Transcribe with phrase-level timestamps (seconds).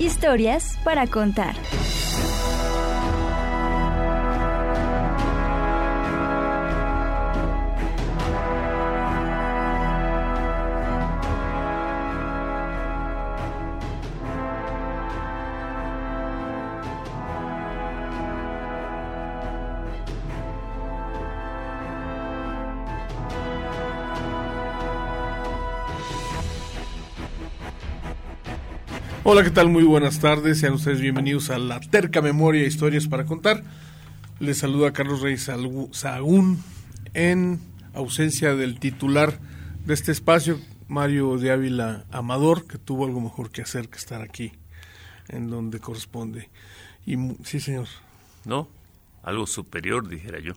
[0.00, 1.54] Historias para contar.
[29.34, 29.68] Hola, ¿qué tal?
[29.68, 30.60] Muy buenas tardes.
[30.60, 33.64] Sean ustedes bienvenidos a la terca memoria Historias para contar.
[34.38, 35.50] Les saluda Carlos Reyes
[35.90, 36.62] Sahagún
[37.14, 37.58] en
[37.94, 39.40] ausencia del titular
[39.84, 44.22] de este espacio, Mario de Ávila Amador, que tuvo algo mejor que hacer que estar
[44.22, 44.52] aquí,
[45.26, 46.48] en donde corresponde.
[47.04, 47.88] Y sí, señor.
[48.44, 48.68] No,
[49.24, 50.52] algo superior, dijera yo.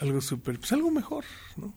[0.00, 1.22] Algo superior, pues algo mejor,
[1.56, 1.72] ¿no?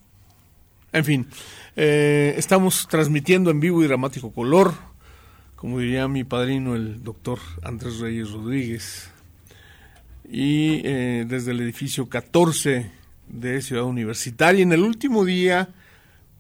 [0.94, 1.28] En fin,
[1.76, 4.89] eh, estamos transmitiendo en vivo y dramático color
[5.60, 9.10] como diría mi padrino, el doctor Andrés Reyes Rodríguez,
[10.24, 12.90] y eh, desde el edificio 14
[13.28, 14.64] de Ciudad Universitaria.
[14.64, 15.68] En el último día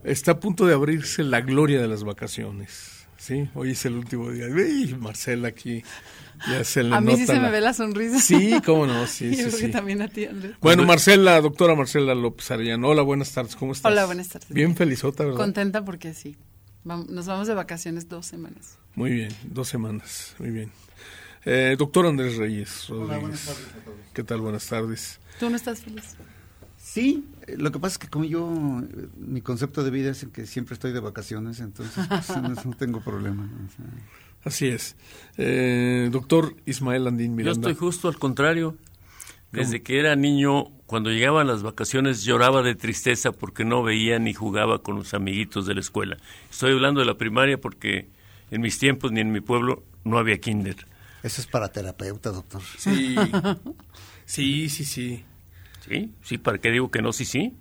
[0.06, 3.08] está a punto de abrirse la gloria de las vacaciones.
[3.18, 4.48] Sí, hoy es el último día.
[4.48, 5.84] Y Marcela aquí
[6.48, 8.22] ya se le A mí nota sí se me ve la sonrisa.
[8.22, 9.68] Sí, cómo no, sí, sí, sí.
[9.68, 10.54] también a ti, Andrés.
[10.62, 12.88] Bueno, Marcela, doctora Marcela López Arellano.
[12.88, 13.92] Hola, buenas tardes, ¿cómo estás?
[13.92, 14.50] Hola, buenas tardes.
[14.50, 15.38] Bien felizota, ¿verdad?
[15.38, 16.38] Contenta porque sí.
[16.98, 18.80] Nos vamos de vacaciones dos semanas.
[18.96, 20.72] Muy bien, dos semanas, muy bien.
[21.46, 23.48] Eh, doctor Andrés Reyes Rodríguez.
[24.14, 24.42] ¿Qué tal?
[24.42, 25.20] Buenas tardes.
[25.40, 26.16] ¿Tú no estás feliz?
[26.78, 30.24] Sí, eh, lo que pasa es que como yo, eh, mi concepto de vida es
[30.24, 33.44] el que siempre estoy de vacaciones, entonces pues, no, tengo problema.
[33.44, 33.86] o sea.
[34.44, 34.96] Así es.
[35.38, 37.70] Eh, doctor Ismael Andín Yo Miranda.
[37.70, 38.76] estoy justo al contrario.
[39.52, 44.34] Desde que era niño, cuando llegaban las vacaciones, lloraba de tristeza porque no veía ni
[44.34, 46.18] jugaba con los amiguitos de la escuela.
[46.52, 48.10] Estoy hablando de la primaria porque
[48.52, 50.76] en mis tiempos ni en mi pueblo no había kinder.
[51.24, 52.62] Eso es para terapeuta, doctor.
[52.78, 53.16] Sí,
[54.26, 55.26] sí, sí, sí.
[55.88, 56.12] ¿Sí?
[56.24, 56.38] ¿Sí?
[56.38, 57.12] ¿Para qué digo que no?
[57.12, 57.56] Sí, sí.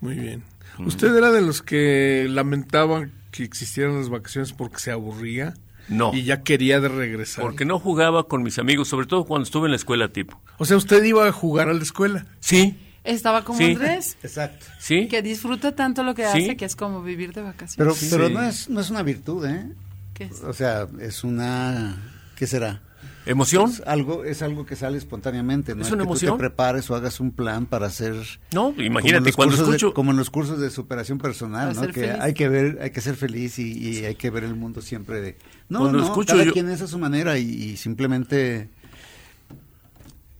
[0.00, 0.44] Muy bien.
[0.78, 5.54] ¿Usted era de los que lamentaban que existieran las vacaciones porque se aburría?
[5.88, 6.12] No.
[6.14, 7.42] Y ya quería de regresar.
[7.42, 10.40] Porque no jugaba con mis amigos, sobre todo cuando estuve en la escuela tipo.
[10.58, 12.26] O sea, usted iba a jugar a la escuela.
[12.40, 13.72] Sí, Estaba como Sí.
[13.72, 14.64] Andrés, Exacto.
[14.78, 15.08] sí.
[15.08, 16.44] que disfruta tanto lo que Sí.
[16.44, 17.96] hace que es como vivir de Pero, vacaciones.
[17.96, 18.06] Sí.
[18.12, 19.72] pero no, es, no es una virtud, ¿eh?
[20.14, 20.40] ¿Qué es?
[20.44, 21.96] O sea, es una...
[22.36, 22.80] ¿Qué será?
[23.24, 23.70] ¿Emoción?
[23.70, 25.82] Es algo, es algo que sale espontáneamente, ¿no?
[25.82, 26.32] ¿Es una que tú emoción?
[26.34, 28.14] te prepares o hagas un plan para hacer...
[28.52, 29.94] No, imagínate, cuando de- escucho...
[29.94, 31.82] como en los cursos de superación personal, ¿no?
[31.86, 32.16] Que feliz.
[32.20, 35.20] hay que ver, hay que ser feliz y, y hay que ver el mundo siempre
[35.20, 35.36] de...
[35.68, 38.68] No, Cuando no, escucho cada yo- quien es a su manera y, y simplemente...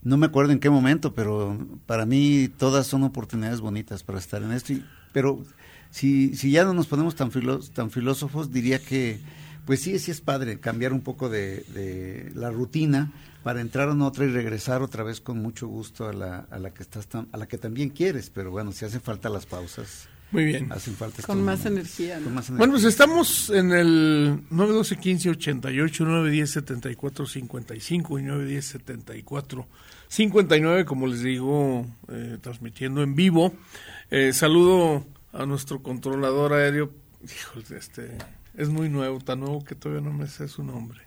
[0.02, 1.56] No me acuerdo en qué momento, pero
[1.86, 4.72] para mí todas son oportunidades bonitas para estar en esto.
[4.72, 5.40] y- pero
[5.90, 9.20] si, si ya no nos ponemos tan, filos- tan filósofos, diría que,
[9.66, 13.12] pues sí, sí es padre cambiar un poco de, de la rutina
[13.42, 16.72] para entrar en otra y regresar otra vez con mucho gusto a la, a la
[16.72, 18.30] que estás tan- a la que también quieres.
[18.30, 20.70] Pero bueno, si hace falta las pausas, Muy bien.
[20.72, 21.98] hacen falta Con más momentos.
[21.98, 22.24] energía, ¿no?
[22.24, 22.88] Con más Bueno, pues energía.
[22.90, 29.66] estamos en el 912 15 88 910 74 55 y 910 74
[30.08, 33.54] 59, como les digo, eh, transmitiendo en vivo.
[34.10, 36.92] Eh, saludo a nuestro controlador aéreo.
[37.24, 38.18] Híjole, este
[38.56, 41.00] es muy nuevo, tan nuevo que todavía no me sé su nombre.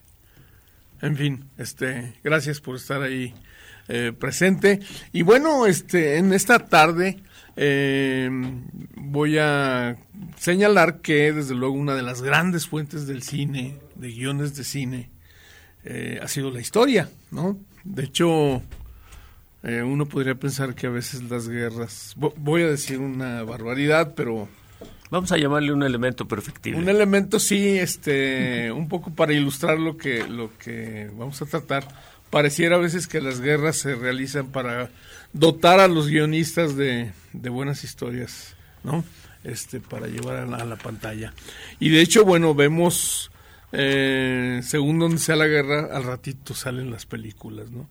[1.01, 3.33] En fin, este, gracias por estar ahí
[3.87, 4.79] eh, presente.
[5.11, 7.19] Y bueno, este, en esta tarde
[7.55, 8.29] eh,
[8.95, 9.97] voy a
[10.37, 15.09] señalar que desde luego una de las grandes fuentes del cine, de guiones de cine,
[15.83, 17.57] eh, ha sido la historia, ¿no?
[17.83, 18.63] De hecho,
[19.63, 24.15] eh, uno podría pensar que a veces las guerras, vo- voy a decir una barbaridad,
[24.15, 24.47] pero
[25.11, 26.79] Vamos a llamarle un elemento perfectible.
[26.79, 31.87] un elemento sí, este, un poco para ilustrar lo que, lo que vamos a tratar.
[32.29, 34.89] Pareciera a veces que las guerras se realizan para
[35.31, 39.03] dotar a los guionistas de, de buenas historias, ¿no?
[39.43, 41.31] Este, para llevar a la, pantalla.
[41.79, 43.29] Y de hecho, bueno, vemos,
[43.71, 47.87] eh, según donde sea la guerra, al ratito salen las películas, ¿no?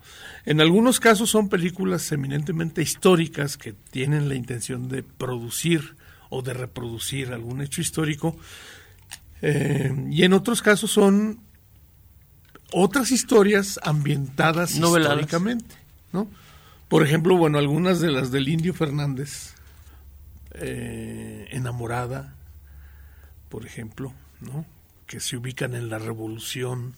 [0.47, 5.95] En algunos casos son películas eminentemente históricas que tienen la intención de producir
[6.35, 8.37] o de reproducir algún hecho histórico.
[9.41, 11.41] Eh, y en otros casos son
[12.73, 15.17] otras historias ambientadas Noveladas.
[15.19, 15.77] históricamente,
[16.13, 16.29] ¿no?
[16.89, 19.55] Por ejemplo, bueno, algunas de las del Indio Fernández,
[20.55, 22.35] eh, Enamorada,
[23.49, 24.67] por ejemplo, ¿no?
[25.07, 26.95] Que se ubican en la Revolución,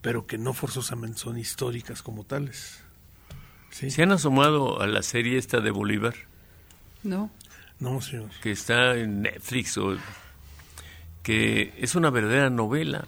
[0.00, 2.80] pero que no forzosamente son históricas como tales.
[3.70, 3.90] ¿Sí?
[3.90, 6.14] ¿Se han asomado a la serie esta de Bolívar?
[7.04, 7.30] No.
[7.80, 8.30] No, señor.
[8.42, 9.96] que está en Netflix o
[11.22, 13.06] que es una verdadera novela,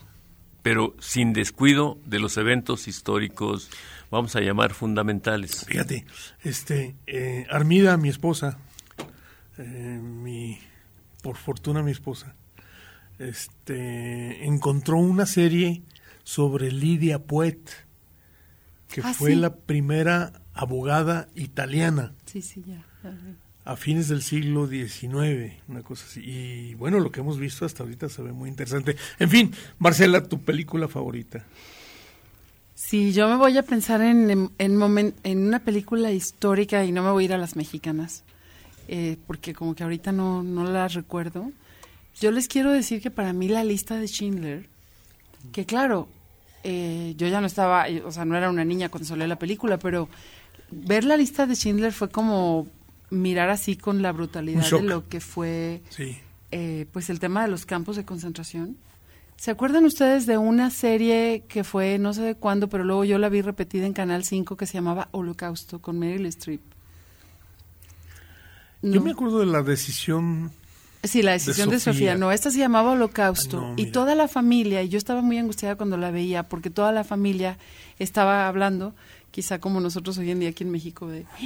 [0.62, 3.70] pero sin descuido de los eventos históricos,
[4.10, 5.64] vamos a llamar fundamentales.
[5.66, 6.06] Fíjate,
[6.42, 8.58] este, eh, Armida, mi esposa,
[9.58, 9.62] eh,
[10.02, 10.58] mi,
[11.22, 12.34] por fortuna mi esposa,
[13.18, 15.82] este, encontró una serie
[16.22, 17.70] sobre Lidia Puet,
[18.88, 19.36] que Ah, fue sí.
[19.36, 22.84] la primera abogada italiana Sí, sí, ya.
[23.64, 26.20] A fines del siglo XIX, una cosa así.
[26.24, 28.96] Y bueno, lo que hemos visto hasta ahorita se ve muy interesante.
[29.18, 31.44] En fin, Marcela, tu película favorita.
[32.74, 37.02] Sí, yo me voy a pensar en, en, en en una película histórica y no
[37.02, 38.24] me voy a ir a las mexicanas,
[38.88, 41.52] eh, porque como que ahorita no, no las recuerdo.
[42.20, 44.68] Yo les quiero decir que para mí la lista de Schindler,
[45.52, 46.08] que claro,
[46.64, 49.38] eh, yo ya no estaba, eh, o sea, no era una niña cuando salió la
[49.38, 50.08] película, pero
[50.70, 52.66] ver la lista de Schindler fue como
[53.12, 56.18] mirar así con la brutalidad de lo que fue Sí.
[56.50, 58.76] eh, pues el tema de los campos de concentración.
[59.36, 63.18] ¿Se acuerdan ustedes de una serie que fue no sé de cuándo, pero luego yo
[63.18, 66.60] la vi repetida en Canal 5 que se llamaba Holocausto con Meryl Streep?
[68.82, 70.50] Yo me acuerdo de la decisión
[71.04, 71.92] Sí, la decisión de Sofía.
[72.12, 72.14] Sofía.
[72.16, 73.58] No, esta se llamaba Holocausto.
[73.58, 76.70] Ah, no, y toda la familia, y yo estaba muy angustiada cuando la veía, porque
[76.70, 77.58] toda la familia
[77.98, 78.94] estaba hablando,
[79.32, 81.38] quizá como nosotros hoy en día aquí en México, de, "Ah,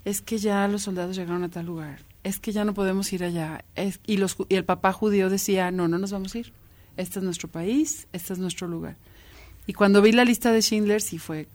[0.06, 3.22] es que ya los soldados llegaron a tal lugar, es que ya no podemos ir
[3.24, 3.62] allá.
[3.74, 6.52] Es- y, los, y el papá judío decía, no, no nos vamos a ir.
[6.96, 8.96] Este es nuestro país, este es nuestro lugar.
[9.66, 11.46] Y cuando vi la lista de Schindler, sí fue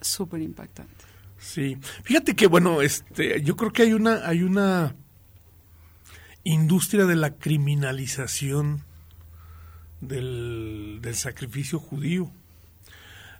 [0.00, 0.92] súper impactante.
[1.38, 4.94] Sí, fíjate que bueno, este, yo creo que hay una, hay una
[6.44, 8.82] industria de la criminalización
[10.00, 12.30] del, del sacrificio judío.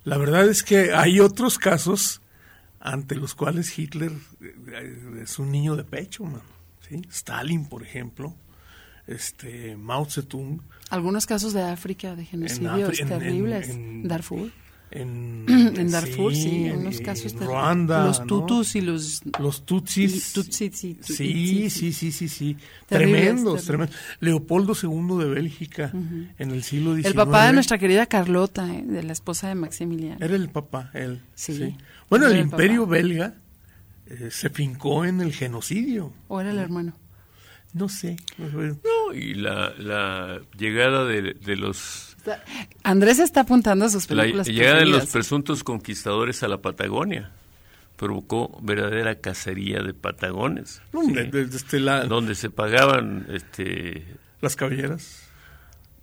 [0.07, 2.23] La verdad es que hay otros casos
[2.81, 6.43] ante los cuales Hitler eh, es un niño de pecho, man,
[6.89, 7.03] ¿sí?
[7.11, 8.35] Stalin, por ejemplo,
[9.09, 10.61] este, Mao Zedong,
[10.91, 13.69] Algunos casos de África, de genocidios Afri- en- en- terribles.
[13.71, 14.51] en- Darfur.
[14.91, 17.49] En, en Darfur, sí, en- unos en casos terribles.
[17.49, 18.27] Ruanda, Los ¿no?
[18.27, 19.23] tutus y los...
[19.39, 20.31] Los tutsis.
[20.31, 22.57] Y tutsis, sí, tu- Sí, sí, sí, sí, sí, sí.
[22.89, 23.91] Terribles, Tremendos, terribles.
[23.91, 23.97] tremendos.
[24.21, 27.07] Leopoldo II de Bélgica en el siglo XIX.
[27.09, 28.85] El papá de nuestra querida Carlota, ¿eh?
[28.87, 30.25] de la esposa de Maximiliano.
[30.25, 31.21] Era el papá, él.
[31.35, 31.77] Sí.
[32.09, 32.93] Bueno, el el imperio papá.
[32.93, 33.35] belga
[34.07, 36.13] eh, se fincó en el genocidio.
[36.29, 36.97] ¿O era el hermano?
[37.73, 38.17] No sé.
[38.39, 38.57] no sé.
[38.85, 42.16] No, y la, la llegada de, de los
[42.83, 47.31] Andrés está apuntando a sus la películas llegada de los presuntos conquistadores a la Patagonia
[47.97, 53.27] provocó verdadera cacería de patagones, No, sí, de- de- de este, la- donde se pagaban
[53.31, 54.05] este
[54.43, 55.23] las cabelleras.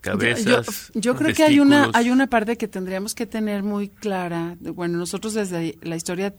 [0.01, 0.91] cabezas.
[0.95, 4.55] Yo, yo creo que hay una, hay una parte que tendríamos que tener muy clara.
[4.59, 6.33] Bueno, nosotros desde la historia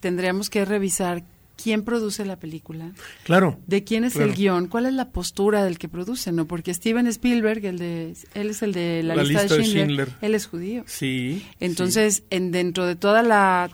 [0.00, 1.22] tendríamos que revisar
[1.56, 2.92] quién produce la película,
[3.24, 3.58] Claro.
[3.66, 4.30] de quién es Claro.
[4.30, 6.46] el guion, cuál es la postura del que produce, ¿no?
[6.46, 10.46] Porque Steven Spielberg, el de, él es el de la, lista, de, Schindler, él es
[10.46, 10.84] judío.
[10.86, 11.46] Sí.
[11.60, 13.70] Entonces, en dentro de toda la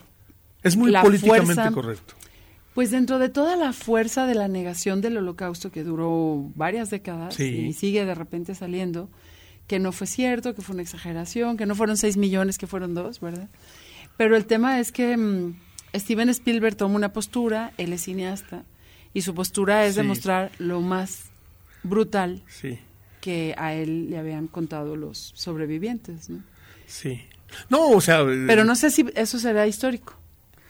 [0.63, 2.15] es muy la políticamente fuerza- correcto.
[2.75, 7.35] Pues dentro de toda la fuerza de la negación del holocausto que duró varias décadas
[7.35, 7.45] Sí.
[7.45, 9.11] y sigue de repente saliendo,
[9.67, 12.95] que no fue cierto, que fue una exageración, que no fueron seis millones, que fueron
[12.95, 13.49] dos, ¿verdad?
[14.17, 15.55] Pero el tema es que mm,
[15.95, 18.65] Steven Spielberg toma una postura, él es cineasta,
[19.15, 20.01] y su postura es Sí.
[20.03, 21.25] demostrar lo más
[21.83, 22.79] brutal Sí,
[23.21, 26.43] que a él le habían contado los sobrevivientes, ¿no?
[26.87, 27.23] sí.
[27.71, 28.25] No, o sea...
[28.47, 30.15] Pero no sé si eso será histórico,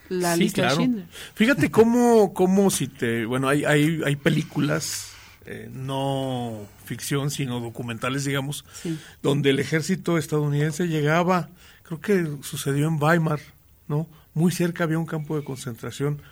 [0.08, 0.76] la sí, lista claro.
[0.76, 1.06] de Schindler.
[1.34, 3.24] Fíjate cómo, cómo si te...
[3.26, 5.10] Bueno, hay, hay, hay películas,
[5.44, 8.96] eh, no ficción, sino documentales, digamos, Sí.
[9.22, 11.48] donde el ejército estadounidense llegaba,
[11.82, 13.40] creo que sucedió en Weimar,
[13.88, 14.06] ¿no?
[14.38, 16.22] Muy cerca había un campo de concentración,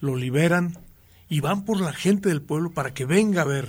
[0.00, 0.76] lo liberan
[1.30, 3.68] y van por la gente del pueblo para que venga a ver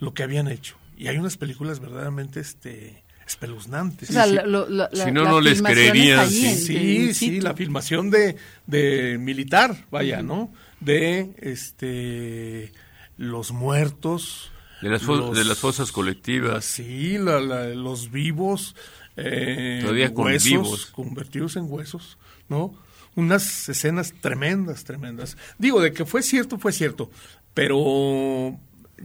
[0.00, 0.76] lo que habían hecho.
[0.96, 4.10] Y hay unas películas verdaderamente este, espeluznantes.
[4.10, 4.36] O sea, Sí, sí.
[4.36, 6.46] la- lo- la- Si la- no, la no les creerían, sí.
[6.46, 10.52] en- Sí, sí, la filmación de, de militar, vaya, ¿no?
[10.80, 12.72] De este
[13.16, 14.50] los muertos.
[14.82, 16.64] De las, fo- los- de las fosas colectivas.
[16.64, 18.74] Sí, la- la- los vivos.
[19.16, 20.86] eh, Todavía con huesos, vivos.
[20.86, 22.16] Convertidos en huesos,
[22.50, 22.74] ¿no?
[23.16, 25.36] Unas escenas tremendas, tremendas.
[25.58, 27.10] Digo, de que fue cierto, fue cierto.
[27.54, 28.58] Pero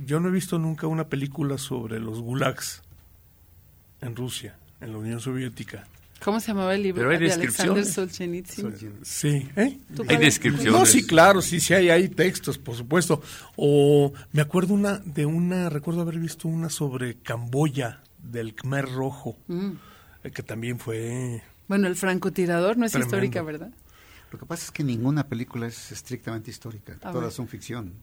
[0.06, 2.82] yo no he visto nunca una película sobre los gulags
[4.02, 5.88] en Rusia, en la Unión Soviética.
[6.24, 7.86] ¿Cómo se llamaba el libro Pero hay de Alexander.
[7.86, 8.74] Solzhenitsyn?
[9.04, 9.78] Sí, ¿eh?
[9.96, 10.72] ¿Tú Hay descripciones.
[10.74, 13.22] No, sí, claro, sí, sí hay, hay textos, por supuesto.
[13.56, 19.36] O me acuerdo una de una, recuerdo haber visto una sobre Camboya del Khmer Rojo,
[19.48, 19.72] Mm.
[20.24, 23.16] eh, que también fue Bueno, el francotirador no es Tremendo.
[23.16, 23.72] histórica, ¿verdad?
[24.32, 27.94] Lo que pasa es que ninguna película es estrictamente histórica, todas son ficción.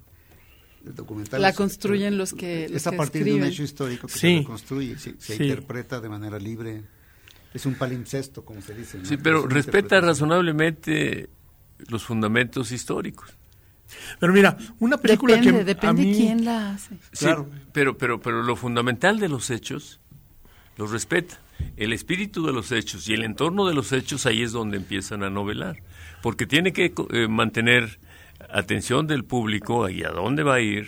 [0.85, 3.63] El documental La es- construyen los que- es los a que partir de un hecho
[3.63, 4.19] histórico que Sí.
[4.21, 5.45] se reconstruye, se, se Sí.
[5.45, 6.83] interpreta de manera libre.
[7.55, 8.99] Es un palimpsesto, como se dice.
[8.99, 9.05] ¿no?
[9.05, 11.29] Sí, Es pero respeta razonablemente
[11.89, 13.31] los fundamentos históricos.
[14.19, 16.95] Pero mira, una película depende, que a depende mí- quién la hace.
[17.13, 17.49] Sí, Claro.
[17.73, 20.01] pero, pero, pero lo fundamental de los hechos
[20.79, 21.39] los respeta.
[21.77, 25.23] El espíritu de los hechos y el entorno de los hechos ahí es donde empiezan
[25.23, 25.77] a novelar.
[26.23, 27.99] Porque tiene que eh, mantener
[28.51, 30.87] atención del público ahí a dónde va a ir.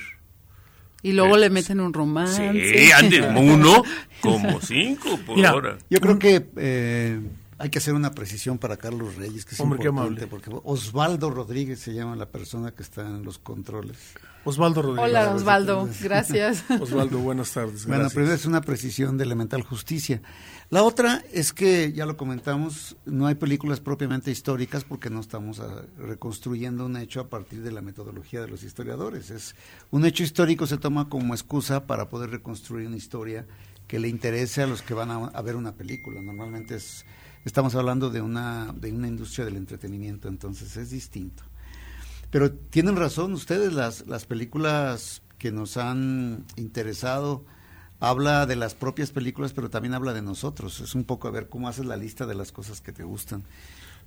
[1.03, 2.53] Y luego Eh, le meten un romance.
[2.53, 3.83] Sí, ande, uno
[4.21, 5.79] como cinco por Mira, hora.
[5.91, 7.21] Yo creo que eh,
[7.59, 10.27] hay que hacer una precisión para Carlos Reyes, que es Hombre, qué importante, amable.
[10.29, 13.99] porque Osvaldo Rodríguez se llama la persona que está en los controles.
[14.45, 15.11] Osvaldo Rodríguez.
[15.11, 15.89] Hola, Osvaldo.
[16.03, 16.65] Gracias.
[16.81, 17.87] Osvaldo, buenas tardes.
[17.87, 20.21] Bueno, primero es una precisión de elemental justicia.
[20.71, 25.61] La otra es que, ya lo comentamos, no hay películas propiamente históricas porque no estamos
[25.61, 29.31] ah, reconstruyendo un hecho a partir de la metodología de los historiadores.
[29.31, 29.55] Es
[29.91, 33.47] Un hecho histórico se toma como excusa para poder reconstruir una historia
[33.87, 36.21] que le interese a los que van a, a ver una película.
[36.21, 37.05] Normalmente es,
[37.45, 41.45] estamos hablando de una, de una industria del entretenimiento, entonces es distinto.
[42.35, 47.45] Pero tienen razón ustedes, las, las películas que nos han interesado,
[48.01, 50.81] habla de las propias películas, pero también habla de nosotros.
[50.81, 53.45] Es un poco a ver cómo haces la lista de las cosas que te gustan.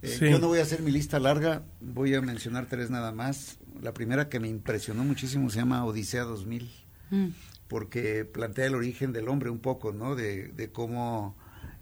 [0.02, 0.30] Eh, Sí.
[0.30, 3.60] Yo no voy a hacer mi lista larga, voy a mencionar tres nada más.
[3.82, 6.70] La primera que me impresionó muchísimo se llama Odisea 2000,
[7.12, 7.28] Mm.
[7.70, 10.16] porque plantea el origen del hombre un poco, ¿no?
[10.16, 11.38] De, de cómo...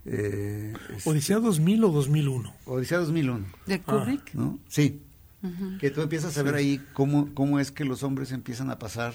[0.06, 2.54] eh, es- ¿Odisea 2000 o 2001?
[2.68, 3.46] Odisea 2001.
[3.66, 4.34] ¿De Kubrick?
[4.36, 4.60] ¿no?
[4.70, 5.02] Sí.
[5.80, 9.14] Que tú empiezas a ver ahí cómo, cómo es que los hombres empiezan a pasar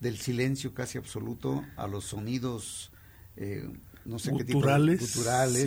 [0.00, 2.90] del silencio casi absoluto a los sonidos,
[3.36, 3.68] eh,
[4.04, 4.60] no sé qué tipo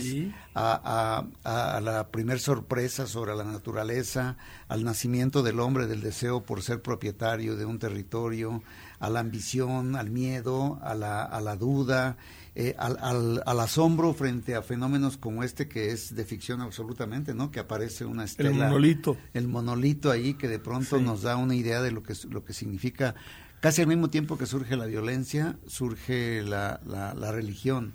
[0.02, 0.34] sí.
[0.54, 4.36] a, a- a la primer sorpresa sobre la naturaleza,
[4.68, 8.62] al nacimiento del hombre, del deseo por ser propietario de un territorio,
[9.00, 12.18] a la ambición, al miedo, a la, a la duda,
[12.56, 17.34] eh, al, al- al asombro frente a fenómenos como este que es de ficción absolutamente,
[17.34, 17.52] ¿no?
[17.52, 19.18] Que aparece una estela El monolito.
[19.34, 21.04] el monolito ahí que de pronto Sí.
[21.04, 23.14] nos da una idea de lo que lo que significa
[23.60, 27.94] casi al mismo tiempo que surge la violencia surge la, la, la religión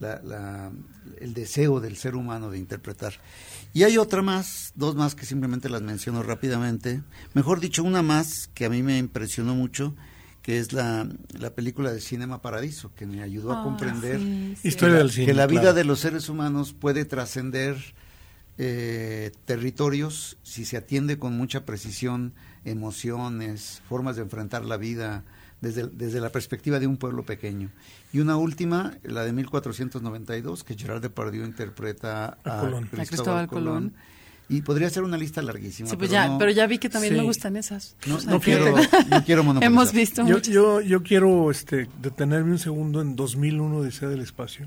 [0.00, 0.70] la- la-
[1.20, 3.14] el deseo del ser humano de interpretar
[3.74, 7.02] y hay otra más dos más que simplemente las menciono rápidamente
[7.34, 9.94] mejor dicho una más que a mí me impresionó mucho
[10.48, 11.06] que es la,
[11.38, 14.68] la película de Cinema Paradiso que me ayudó a Ah, comprender sí, sí.
[14.68, 15.26] Historia del cine.
[15.26, 15.74] que la vida claro.
[15.76, 17.76] de los seres humanos puede trascender
[18.56, 22.32] eh, territorios si se atiende con mucha precisión
[22.64, 25.22] emociones, formas de enfrentar la vida
[25.60, 27.70] desde, desde la perspectiva de un pueblo pequeño.
[28.14, 32.84] Y una última, la de 1492, que Gerard Depardieu interpreta A a, Colón.
[32.90, 33.64] Cristóbal, A Cristóbal Colón.
[33.90, 33.94] Colón.
[34.50, 35.90] Y podría ser una lista larguísima.
[35.90, 37.20] Sí, pues pero ya, no- pero ya vi que también Sí.
[37.20, 37.96] me gustan esas.
[38.06, 38.74] no, O sea, no que quiero,
[39.10, 39.72] no quiero monopolizar.
[39.72, 40.54] Hemos visto Yo, muchas.
[40.54, 44.66] yo, yo quiero este, detenerme un segundo en 2001 Odisea del Espacio,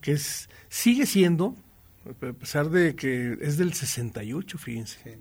[0.00, 1.54] que es sigue siendo,
[2.06, 5.18] a pesar de que es del 68, fíjense,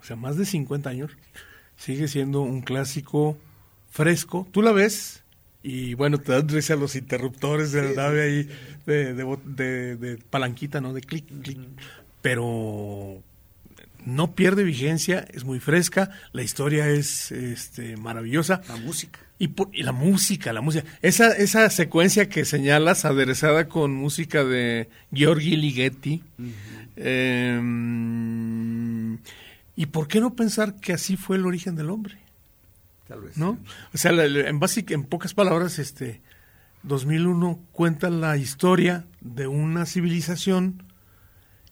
[0.00, 1.12] o sea, más de 50 años,
[1.76, 3.38] sigue siendo un clásico
[3.90, 4.46] fresco.
[4.52, 5.22] Tú la ves
[5.62, 8.48] y bueno, te dan risa los interruptores de la nave ahí
[8.84, 10.92] de, de, de- de palanquita, ¿no?
[10.92, 11.58] De clic, clic.
[12.20, 13.22] Pero
[14.08, 18.62] no pierde vigencia, es muy fresca, la historia es este, maravillosa.
[18.68, 19.20] La música.
[19.38, 20.84] Y, por- y la música, la música.
[21.02, 26.22] Esa, esa secuencia que señalas, aderezada con música de Giorgi Ligeti.
[27.88, 29.18] em,
[29.76, 32.18] ¿Y por qué no pensar que así fue el origen del hombre?
[33.06, 33.36] Tal vez.
[33.36, 33.58] ¿No?
[33.94, 36.20] O sea, en, básica, en pocas palabras, este
[36.82, 40.82] 2001 cuenta la historia de una civilización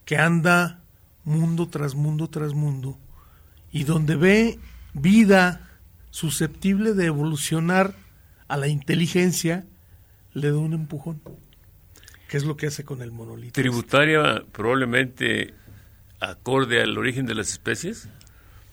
[0.04, 0.80] que anda
[1.26, 2.96] mundo tras mundo tras mundo
[3.70, 4.58] y donde ve
[4.94, 5.68] vida
[6.10, 7.94] susceptible de evolucionar
[8.48, 9.66] a la inteligencia,
[10.32, 11.20] le da un empujón.
[12.28, 13.52] ¿Qué es lo que hace con el monolito?
[13.52, 15.52] Tributaria probablemente
[16.20, 18.08] acorde al origen de las especies.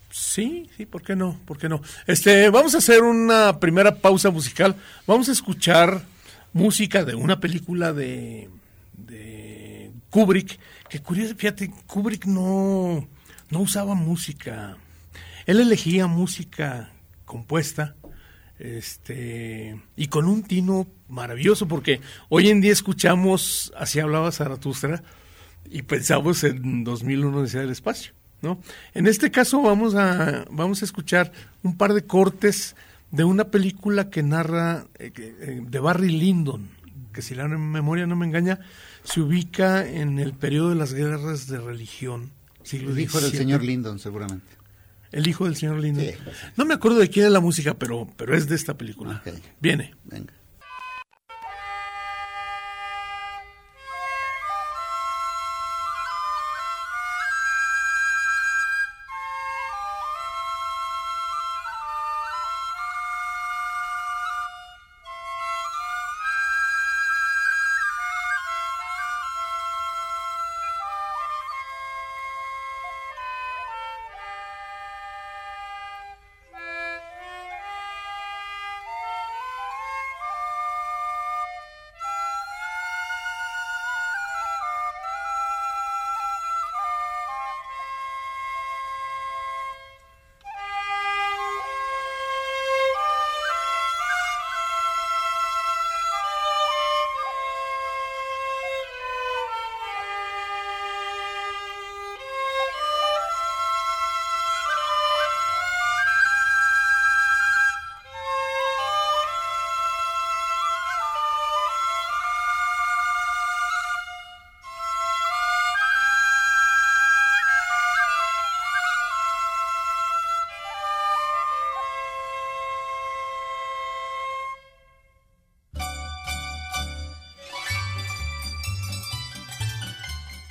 [0.09, 1.39] Sí, sí, ¿por qué no?
[1.45, 1.81] ¿Por qué no?
[2.07, 4.75] Este, vamos a hacer una primera pausa musical.
[5.07, 6.03] Vamos a escuchar
[6.53, 8.49] música de una película de,
[8.93, 9.52] de
[10.13, 13.07] Kubrick, que curioso, fíjate, Kubrick no,
[13.49, 14.77] no usaba música.
[15.47, 16.91] Él elegía música
[17.25, 17.95] compuesta,
[18.59, 25.01] este, y con un tino maravilloso, porque hoy en día escuchamos, así hablaba Zaratustra,
[25.67, 28.59] y pensamos en 2001 Odisea del Espacio, ¿no?
[28.93, 31.31] En este caso vamos a, vamos a escuchar
[31.63, 32.75] un par de cortes
[33.09, 36.69] de una película que narra eh, eh, de Barry Lyndon,
[37.13, 38.59] que si la memoria no me engaña,
[39.03, 42.31] se ubica en el periodo de las guerras de religión.
[42.63, 44.45] Siglo El hijo del señor Lyndon, seguramente.
[45.11, 46.05] El hijo del señor Lyndon.
[46.05, 46.13] Sí.
[46.57, 49.21] No me acuerdo de quién es la música, pero, pero es de esta película.
[49.61, 49.93] Viene.
[50.05, 50.33] Venga.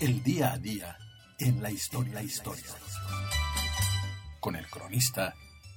[0.03, 0.97] El día a día
[1.39, 2.65] en la historia, la historia.
[4.41, 5.35] Con el cronista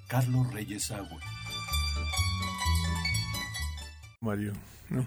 [0.07, 1.19] Carlos Reyes Agüe.
[4.21, 4.53] Mario.
[4.89, 5.05] ¿no?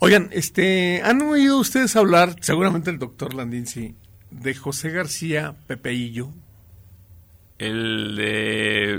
[0.00, 3.94] Oigan, este, ¿han oído ustedes hablar, seguramente el doctor Landín sí,
[4.30, 6.28] de José García Pepeillo?
[7.58, 8.94] El de,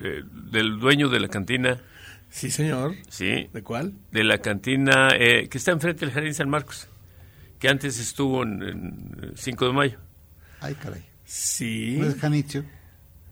[0.00, 1.82] eh, del dueño de la cantina,
[2.30, 2.94] Sí, señor.
[3.10, 3.92] sí, ¿De cuál?
[4.12, 6.88] de la cantina eh, que está enfrente del Jardín San Marcos,
[7.58, 9.98] que antes estuvo en, en 5 de mayo.
[10.60, 11.04] Ay, caray.
[11.24, 11.96] Sí.
[11.98, 12.64] ¿No es Janitzio?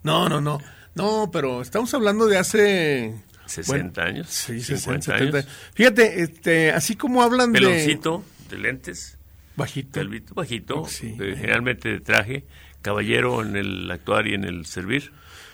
[0.02, 0.60] No, no, no.
[0.94, 3.14] No, pero estamos hablando de hace...
[3.46, 5.38] 60 años, Sí, 50 60, 70.
[5.38, 5.50] años.
[5.74, 7.60] Fíjate, este, así como hablan de...
[7.60, 9.18] Peloncito, de lentes,
[9.54, 9.92] Bajito.
[10.00, 11.16] calvito bajito, Sí.
[11.20, 12.44] eh, generalmente de traje,
[12.82, 15.12] caballero en el actuar y en el servir.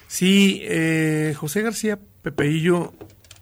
[0.09, 2.95] Sí, eh, José García Pepeillo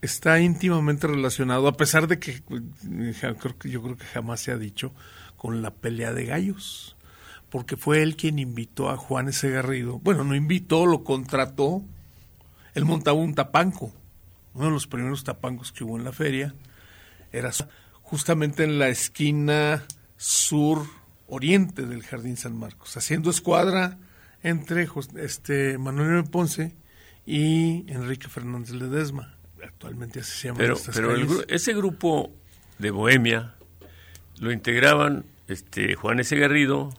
[0.03, 3.15] está íntimamente relacionado, a pesar de que eh,
[3.59, 4.93] que- yo creo que jamás se ha dicho,
[5.41, 6.97] con la pelea de gallos,
[7.49, 9.49] porque fue él quien invitó a Juan S.
[9.49, 9.99] Garrido.
[9.99, 11.83] Bueno, no invitó, lo contrató.
[12.75, 13.91] Él montaba un tapanco,
[14.53, 16.55] uno de los primeros tapancos que hubo en la feria.
[17.33, 17.53] Era
[18.03, 19.83] justamente en la esquina
[20.19, 20.85] sur
[21.27, 23.97] oriente del Jardín San Marcos, haciendo escuadra
[24.43, 26.25] entre este Manuel.
[26.25, 26.77] Ponce
[27.25, 29.39] y Enrique Fernández Ledesma.
[29.65, 32.31] Actualmente así se llaman Pero, estas pero el ese grupo
[32.79, 33.55] de Bohemia
[34.39, 36.37] lo integraban este Juan S.
[36.37, 36.91] Garrido,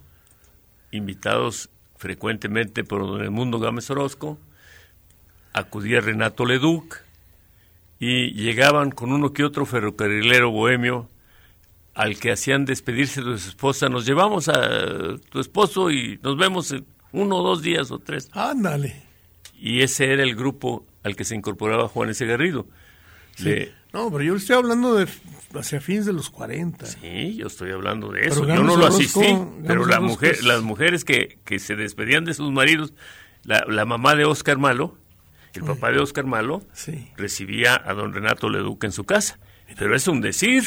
[0.91, 4.37] invitados frecuentemente por don Edmundo Gámez Orozco,
[5.53, 6.97] acudía Renato Leduc
[7.99, 11.07] y llegaban con uno que otro ferrocarrilero bohemio
[11.93, 13.89] al que hacían despedirse de su esposa.
[13.89, 18.29] Nos llevamos a tu esposo y nos vemos en uno o dos días o tres.
[18.31, 19.03] Ándale.
[19.59, 22.25] Y ese era el grupo al que se incorporaba Juan S.
[22.25, 22.65] Garrido.
[23.39, 25.07] Le- No, pero yo estoy hablando de
[25.59, 26.85] hacia fines de los 40.
[26.85, 28.47] Sí, yo estoy hablando de Pero eso.
[28.47, 32.33] Yo no lo asistí, pero la mujer, es- las mujeres que, que se despedían de
[32.33, 32.93] sus maridos,
[33.43, 34.97] la, la mamá de Oscar Malo,
[35.53, 39.39] el papá de Oscar Malo, Sí, recibía a don Renato Leduc en su casa.
[39.77, 40.63] Pero es un decir,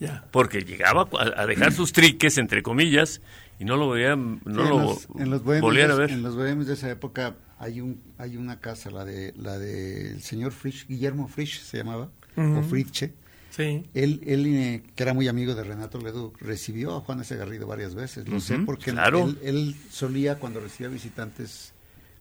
[0.00, 0.24] ya.
[0.32, 3.20] porque llegaba a, a dejar sus triques, entre comillas,
[3.60, 6.00] y no lo veían, no Sí, lo en los, en los bohemios volvían a de-
[6.00, 6.10] ver.
[6.10, 10.20] En los bohemios de esa época hay un hay una casa, la de la del
[10.22, 12.62] señor Frisch, Guillermo Frisch se llamaba, o.
[12.62, 13.12] Fritzsche.
[13.50, 13.84] Sí.
[13.94, 17.36] Él, él eh, que era muy amigo de Renato Leduc, recibió a Juan S.
[17.36, 18.28] Garrido varias veces.
[18.28, 19.24] Lo sé porque claro.
[19.24, 21.72] él, él solía, cuando recibía visitantes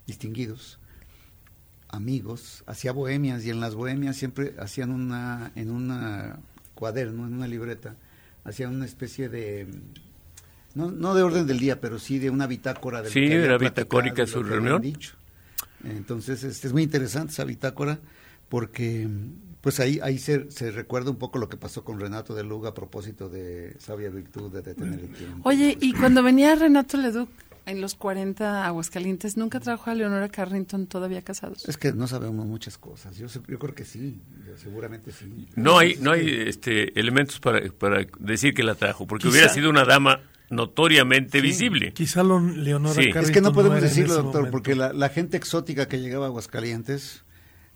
[0.06, 0.80] distinguidos,
[1.90, 6.40] amigos, hacía bohemias y en las bohemias siempre hacían una, en una
[6.76, 7.96] cuaderno, en una libreta,
[8.44, 9.68] hacían una especie de,
[10.76, 14.26] no, no de orden del día, pero sí de una bitácora del Sí, era bitacórica
[14.26, 14.82] su reunión.
[14.82, 15.16] dicho.
[15.84, 18.00] Entonces, este, es muy interesante esa bitácora
[18.50, 19.08] porque
[19.64, 22.70] pues ahí ahí se, se recuerda un poco lo que pasó con Renato de Luga
[22.70, 25.40] a propósito de sabia virtud de detener el tiempo.
[25.50, 27.30] Oye, y cuando venía Renato Leduc
[27.66, 31.66] en los 40 a Aguascalientes, ¿nunca trajo a Leonora Carrington todavía casados?
[31.70, 33.16] Es que no sabemos muchas cosas.
[33.18, 34.20] Yo, yo creo que sí,
[34.62, 35.48] seguramente sí.
[35.56, 39.32] No hay, no hay que- este, elementos para, para decir que la trajo, porque Quizá-
[39.32, 41.94] hubiera sido una dama notoriamente visible.
[41.94, 43.10] Quizá lo, Leonora Sí.
[43.16, 44.52] Es que no podemos decirlo, doctor, momento.
[44.52, 47.24] porque la, la gente exótica que llegaba a Aguascalientes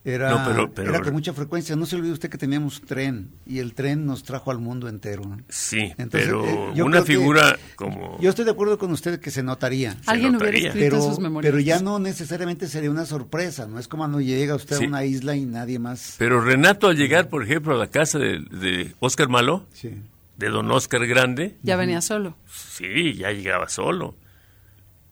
[0.06, 1.76] era, No, pero- pero- era con mucha frecuencia.
[1.76, 5.24] No se olvide usted que teníamos tren y el tren nos trajo al mundo entero.
[5.26, 5.38] ¿no?
[5.50, 8.18] Sí, Entonces, pero eh, una figura como...
[8.22, 9.98] Yo estoy de acuerdo con usted que se notaría.
[10.06, 10.68] Alguien hubiera notaría.
[10.70, 11.52] escrito Pero, sus memorias.
[11.52, 14.86] pero ya no necesariamente sería una sorpresa, no es como cuando llega usted Sí.
[14.86, 16.16] a una isla y nadie más.
[16.18, 19.90] Pero Renato al llegar, por ejemplo, a la casa de, de Oscar Malo, Sí.
[20.38, 22.38] de don Oscar Grande, Ya venía solo.
[22.50, 24.16] sí, ya llegaba solo.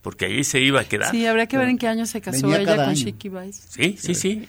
[0.02, 1.10] Porque ahí se iba a quedar.
[1.10, 2.94] Sí, habría que ver en qué año se casó Venía ella con año.
[2.96, 3.64] Chiqui Vice.
[3.70, 4.48] Sí, sí, sí.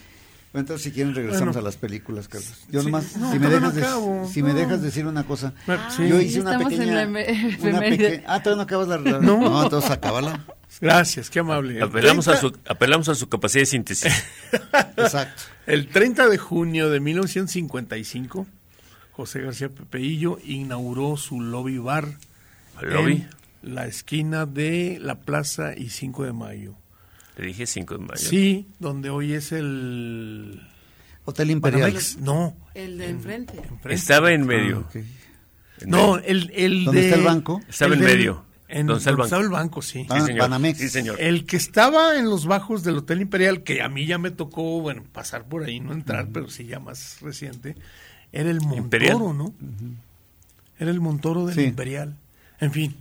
[0.56, 1.60] Bueno, Entonces, si quieren, regresamos Bueno.
[1.60, 2.50] a las películas, Carlos.
[2.70, 2.86] Yo Sí.
[2.86, 4.58] nomás, No, si, me dejas, no de- acabo, si me no.
[4.58, 5.52] dejas decir una cosa.
[5.68, 6.08] Ah, sí.
[6.08, 7.06] Yo hice una Estamos en pequeña...
[7.06, 8.08] una efeméride.
[8.10, 8.96] peque- Ah, todavía no acabas la...
[8.96, 9.38] la- No.
[9.38, 10.46] no, entonces acábala.
[10.80, 11.76] Gracias, qué amable.
[11.76, 14.10] El Apelamos a, 30 su, apelamos a su capacidad de síntesis.
[14.96, 15.42] Exacto.
[15.66, 18.46] El 30 de junio de 1955,
[19.12, 22.08] José García Pepeillo inauguró su lobby bar
[22.80, 23.26] ¿Lobby?
[23.62, 26.74] en la esquina de la Plaza y 5 de Mayo.
[27.36, 28.16] Le dije 5 de mayo.
[28.16, 30.62] Sí, donde hoy es el
[31.24, 31.82] Hotel Imperial.
[31.82, 32.16] Banamex.
[32.18, 33.58] No, El de enfrente.
[33.58, 33.92] enfrente.
[33.94, 34.86] Estaba en medio.
[34.88, 34.98] Ah.
[35.82, 37.60] En No, el, el ¿Dónde de- está el banco?
[37.68, 38.46] Estaba el en del- medio.
[38.68, 39.54] En, Donde está el donde estaba banco.
[39.56, 40.06] el banco, sí.
[40.08, 40.40] Ah, Sí, señor.
[40.40, 40.78] Banamex.
[40.78, 41.20] Sí, señor.
[41.20, 44.80] El que estaba en los bajos del Hotel Imperial, que a mí ya me tocó,
[44.80, 47.76] bueno, pasar por ahí, no entrar, pero sí ya más reciente,
[48.32, 49.18] era el Montoro, Imperial.
[49.18, 49.54] ¿no?
[50.78, 51.62] Era el Montoro del Sí.
[51.64, 52.16] Imperial.
[52.58, 52.96] En fin.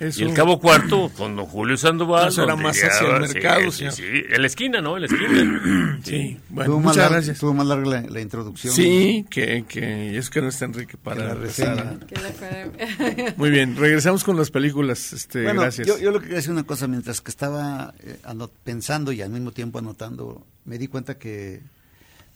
[0.00, 2.28] Eso, Y el Cabo Cuarto, con don Julio Sandoval.
[2.28, 3.92] Eso era más hacia el mercado, sí, señor.
[3.92, 4.22] sí, sí.
[4.28, 4.96] En la esquina, ¿no?
[4.96, 5.98] En la esquina.
[6.04, 7.38] Sí, bueno, tuvo, muchas larga, gracias.
[7.38, 8.74] tuvo más larga la, la introducción.
[8.74, 11.96] Sí, que, que es que no está Enrique que para la reseña.
[13.36, 15.12] Muy bien, regresamos con las películas.
[15.12, 15.86] Este, Bueno, gracias.
[15.86, 19.22] yo, yo lo que quería decir una cosa, mientras que estaba eh, ano- pensando y
[19.22, 21.60] al mismo tiempo anotando, me di cuenta que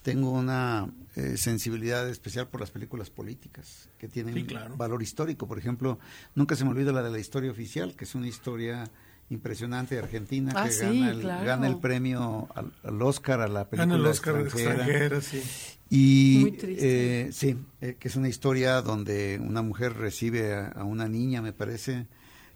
[0.02, 0.86] tengo una
[1.18, 4.76] eh, sensibilidad especial por las películas políticas, que tienen Sí, claro.
[4.76, 5.46] valor histórico.
[5.48, 5.98] Por ejemplo,
[6.34, 8.88] nunca se me olvida la de la historia oficial, que es una historia
[9.30, 11.44] impresionante de Argentina, Ah, que sí, gana, el, claro.
[11.46, 14.74] gana el premio al, al Oscar a la película Gana el Oscar de extranjera.
[14.86, 15.42] extranjera, sí.
[15.90, 17.20] Y Muy triste.
[17.28, 21.42] eh, sí, eh, que es una historia donde una mujer recibe a, a una niña,
[21.42, 22.06] me parece,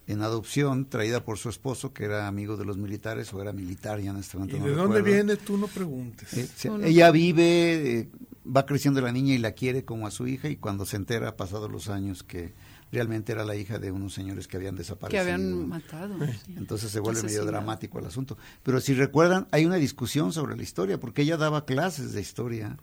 [0.06, 4.00] en adopción, traída por su esposo, que era amigo de los militares o era militar,
[4.00, 5.36] ya en este momento ¿Y no de dónde viene?
[5.36, 6.32] Tú no preguntes.
[6.34, 8.08] Eh, se- ella vive, eh,
[8.44, 11.36] va creciendo la niña y la quiere como a su hija y cuando se entera,
[11.36, 12.52] pasados los años, que
[12.90, 15.22] realmente era la hija de unos señores que habían que desaparecido.
[15.22, 16.14] habían matado.
[16.44, 16.54] sí.
[16.56, 18.36] Entonces se vuelve medio dramático el asunto.
[18.62, 22.76] Pero si recuerdan, hay una discusión sobre la historia, porque ella daba clases de historia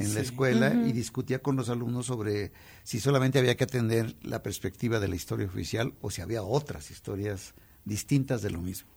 [0.00, 2.52] en la escuela y discutía con los alumnos sobre
[2.84, 6.90] si solamente había que atender la perspectiva de la historia oficial o si había otras
[6.90, 8.88] historias distintas de lo mismo.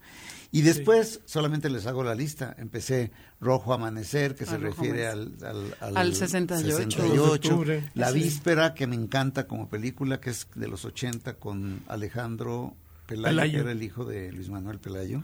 [0.51, 2.55] Y después solamente les hago la lista.
[2.59, 3.11] Empecé
[3.41, 5.33] Rojo Amanecer, que Ah, se Rojo refiere al,
[5.81, 6.91] al, Al 68.
[6.91, 7.31] 68.
[7.33, 7.89] Octubre.
[7.95, 8.19] La Sí.
[8.19, 12.75] Víspera, que me encanta como película, que es de los 80 con Alejandro
[13.07, 13.51] Pelayo, Pelayo.
[13.53, 15.23] que era el hijo de Luis Manuel Pelayo.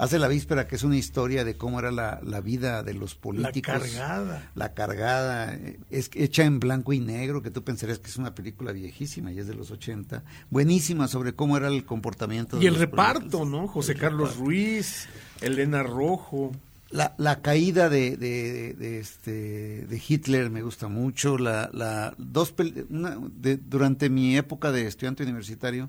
[0.00, 3.14] Hace La Víspera, que es una historia de cómo era la, la vida de los
[3.16, 3.74] La políticos.
[3.74, 4.50] cargada.
[4.54, 5.58] La cargada,
[5.90, 9.38] es hecha en blanco y negro, que tú pensarías que es una película viejísima y
[9.38, 10.22] es de los 80.
[10.48, 13.48] Buenísima sobre cómo era el comportamiento de Y el los reparto, políticos.
[13.50, 13.68] ¿no?
[13.68, 15.06] José Carlos Ruiz,
[15.42, 16.52] Elena Rojo.
[16.90, 21.38] La, la caída de, de, de este, de Hitler me gusta mucho.
[21.38, 22.52] La, la, dos
[22.88, 25.88] una- de- durante mi época de estudiante universitario,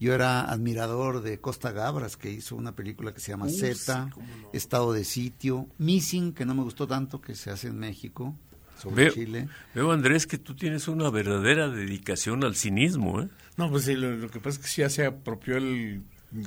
[0.00, 4.50] yo era admirador de Costa Gabras, que hizo una película que se llama Z, no.
[4.52, 8.34] Estado de Sitio, Missing, que no me gustó tanto, que se hace en México,
[8.78, 9.48] sobre Veo, Chile.
[9.74, 13.28] veo, Andrés, que tú tienes una verdadera dedicación al cinismo, ¿eh?
[13.58, 16.02] No, pues sí, lo, lo que pasa es que sí ya se apropió el.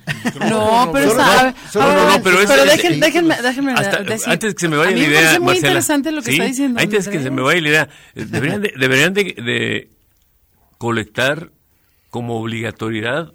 [0.49, 4.29] No, pero no, no, pero déjenme, déjenme Hasta- decir.
[4.31, 5.67] antes que se me vaya a mí la me idea, parece muy Marcela.
[5.67, 6.79] interesante lo que Sí, está diciendo.
[6.79, 9.91] Antes que se me vaya la idea, eh, deberían de, deberían de, de
[10.77, 11.51] colectar
[12.09, 13.33] como obligatoriedad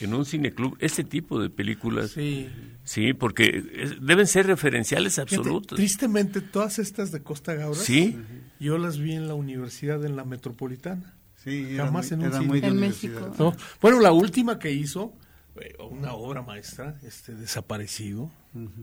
[0.00, 2.10] en un cineclub este tipo de películas.
[2.10, 2.48] Sí,
[2.84, 3.12] Sí.
[3.12, 5.76] porque es- deben ser referenciales Fíjate, absolutos.
[5.76, 8.16] tristemente, todas estas de Costa Gabras, Sí.
[8.58, 11.14] yo las vi en la universidad, en la metropolitana.
[11.42, 12.46] Sí, era Jamás muy- en un era cine.
[12.48, 12.76] muy de En.
[12.80, 13.34] México.
[13.38, 13.56] ¿no?
[13.80, 15.14] Bueno, la última que hizo,
[15.60, 18.30] eh, una obra maestra, este Desaparecido,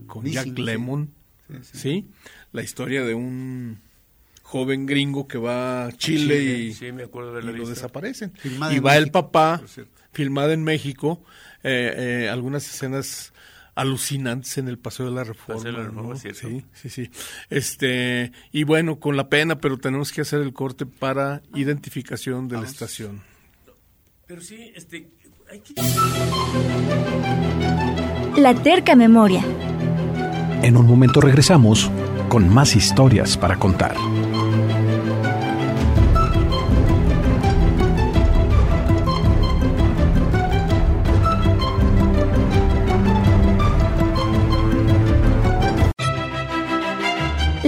[0.06, 0.62] con Missing, Jack sí.
[0.62, 1.10] Lemmon,
[1.48, 1.78] Sí, sí.
[1.78, 2.10] ¿sí?
[2.52, 3.78] La historia de un
[4.48, 7.68] joven gringo que va a Chile, Chile, y, sí, me acuerdo de y haberla lo
[7.68, 8.32] desaparecen.
[8.32, 9.60] Filmada y va el papá,
[10.10, 11.22] filmada en México,
[11.62, 13.34] eh, eh, algunas escenas
[13.74, 15.58] alucinantes en el Paseo de la Reforma.
[15.60, 16.18] Paseo de la Reforma, ¿no?
[16.18, 16.48] cierto.
[16.48, 17.10] Sí, sí, sí.
[17.50, 22.56] Este, y bueno, con la pena, pero tenemos que hacer el corte para identificación de
[22.56, 23.20] la estación.
[24.26, 25.10] Pero sí, este,
[25.50, 25.74] hay que...
[28.40, 29.44] La terca memoria.
[30.62, 31.90] En un momento regresamos
[32.30, 33.94] con más historias para contar.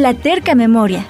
[0.00, 1.06] La terca memoria.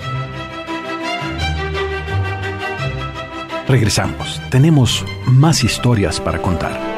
[3.68, 4.42] Regresamos.
[4.50, 6.90] Tenemos más historias para contar.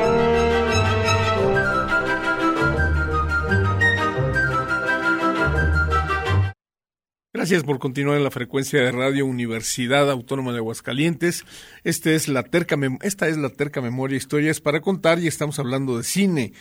[7.35, 11.45] Gracias por continuar en la frecuencia de radio Universidad Autónoma de Aguascalientes.
[11.83, 15.99] Este es la terca esta es la terca memoria historias para contar y estamos hablando
[15.99, 16.53] de cine.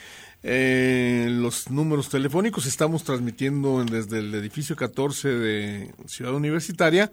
[0.44, 7.12] Eh, los números telefónicos estamos transmitiendo desde el edificio 14 de Ciudad Universitaria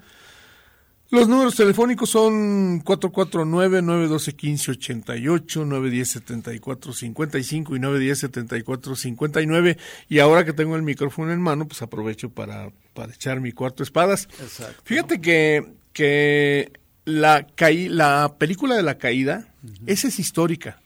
[1.11, 9.79] los números telefónicos son 449-912-1588, 910-7455 y 910-7459.
[10.11, 13.83] Y ahora que tengo el micrófono en mano, pues aprovecho para, para echar mi cuarto
[13.83, 14.29] espadas.
[14.38, 14.83] Exacto.
[14.85, 16.73] Fíjate que, que
[17.07, 19.49] la, la película de la caída,
[19.87, 20.83] esa es histórica.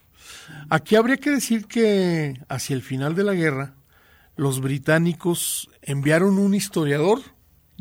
[0.70, 3.74] Aquí habría que decir que hacia el final de la guerra,
[4.36, 7.20] los británicos enviaron un historiador,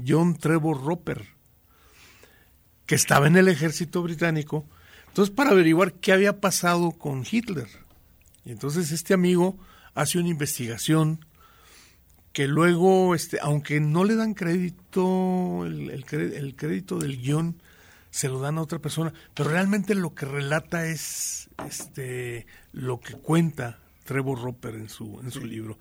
[0.05, 1.27] John Trevor Roper,
[2.85, 4.65] que estaba en el ejército británico,
[5.07, 7.67] entonces para averiguar qué había pasado con Hitler.
[8.43, 9.57] Y entonces este amigo
[9.93, 11.25] hace una investigación
[12.33, 16.05] que luego, este, aunque no le dan crédito, el,
[16.55, 17.61] crédito del guion
[18.11, 23.13] se lo dan a otra persona, pero realmente lo que relata es este, lo que
[23.13, 25.79] cuenta Trevor Roper en su, en su libro.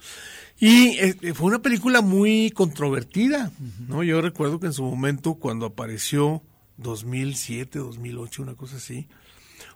[0.59, 3.51] Y este, fue una película muy controvertida,
[3.88, 4.05] ¿no?
[4.05, 6.43] Yo recuerdo que en su momento, cuando apareció
[6.77, 9.09] 2007, 2008, una cosa así,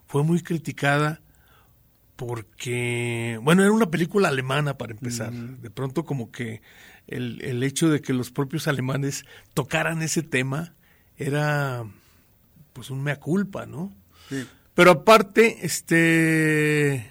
[0.07, 1.21] fue muy criticada
[2.15, 5.33] porque, bueno, era una película alemana para empezar.
[5.33, 6.63] De pronto como que
[7.09, 10.75] el, el, hecho de que los propios alemanes tocaran ese tema
[11.17, 11.85] era
[12.75, 13.91] pues un mea culpa, ¿no?
[14.75, 17.11] Pero aparte, este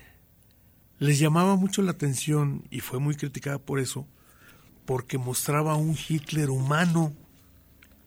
[1.00, 4.08] les llamaba mucho la atención y fue muy criticada por eso,
[4.86, 7.14] porque mostraba un Hitler humano,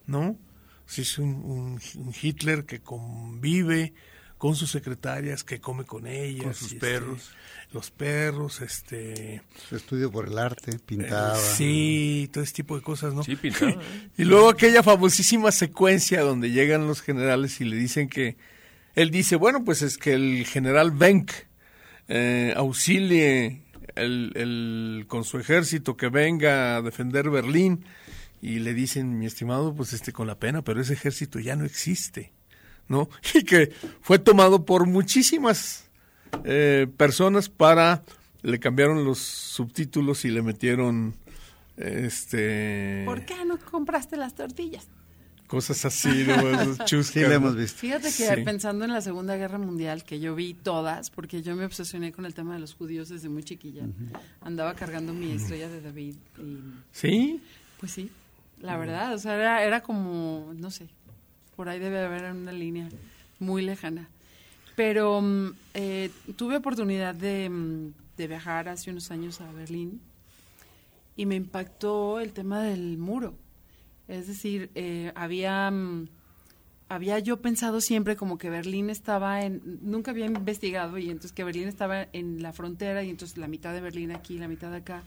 [0.07, 0.39] ¿no?
[0.87, 1.81] si es un,
[2.21, 3.93] Hitler que convive
[4.39, 7.31] con sus secretarias, que come con ellas, con sus perros,
[7.73, 9.43] los perros, este...
[9.69, 11.37] Su estudio por el arte, pintaba.
[11.37, 13.23] sí, todo ese tipo de cosas, ¿no?
[13.23, 13.73] Sí, pintaba.
[13.73, 13.79] ¿eh?
[14.17, 18.37] y luego aquella famosísima secuencia donde llegan los generales y le dicen que...
[18.95, 21.31] Él dice, bueno, pues es que el general Benck
[22.09, 23.63] eh, auxilie
[23.95, 27.85] el, el, con su ejército que venga a defender Berlín
[28.41, 31.65] y le dicen, mi estimado, pues este con la pena, pero ese ejército ya no
[31.65, 32.33] existe,
[32.89, 33.09] ¿no?
[33.35, 35.89] Y que fue tomado por muchísimas
[36.45, 38.03] eh, personas para,
[38.43, 41.15] le cambiaron los subtítulos y le metieron,
[41.77, 43.03] este...
[43.05, 44.89] ¿Por qué no compraste las tortillas?
[45.47, 46.87] Cosas así, ¿no?
[47.05, 47.79] sí, lo hemos visto.
[47.79, 51.65] Fíjate que pensando en la Segunda Guerra Mundial, que yo vi todas, porque yo me
[51.65, 53.85] obsesioné con el tema de los judíos desde muy chiquilla.
[54.41, 56.17] Andaba cargando mi estrella de David.
[56.39, 56.59] Y,
[56.91, 57.41] ¿Sí?
[57.79, 58.11] Pues sí
[58.61, 60.89] la verdad, o sea, era, era como, no sé,
[61.57, 62.89] por ahí debe haber una línea
[63.39, 64.09] muy lejana.
[64.77, 70.01] Pero mm, eh, tuve oportunidad de, mm, de, viajar hace unos años a Berlín
[71.17, 73.35] y me impactó el tema del muro.
[74.07, 76.09] Es decir, eh, había, mm,
[76.89, 81.43] había yo pensado siempre como que Berlín estaba en, nunca había investigado y entonces que
[81.43, 84.77] Berlín estaba en la frontera y entonces la mitad de Berlín aquí, la mitad de
[84.77, 85.03] acá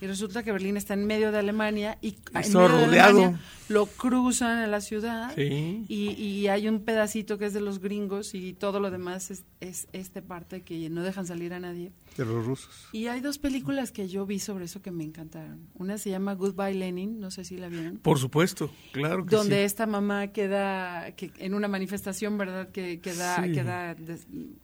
[0.00, 3.38] y resulta que Berlín está en medio de Alemania y en rodeado.
[3.68, 8.34] lo cruzan a la ciudad y, y, hay un pedacito que es de los gringos
[8.34, 11.92] y todo lo demás es, es esta parte que no dejan salir a nadie.
[12.16, 12.88] De los rusos.
[12.92, 15.68] Y hay dos películas que yo vi sobre eso que me encantaron.
[15.74, 17.98] Una se llama Goodbye Lenin, no sé si la vieron.
[17.98, 22.70] Por supuesto, claro que Donde esta mamá queda que en una manifestación, ¿verdad?
[22.70, 23.96] Que queda, queda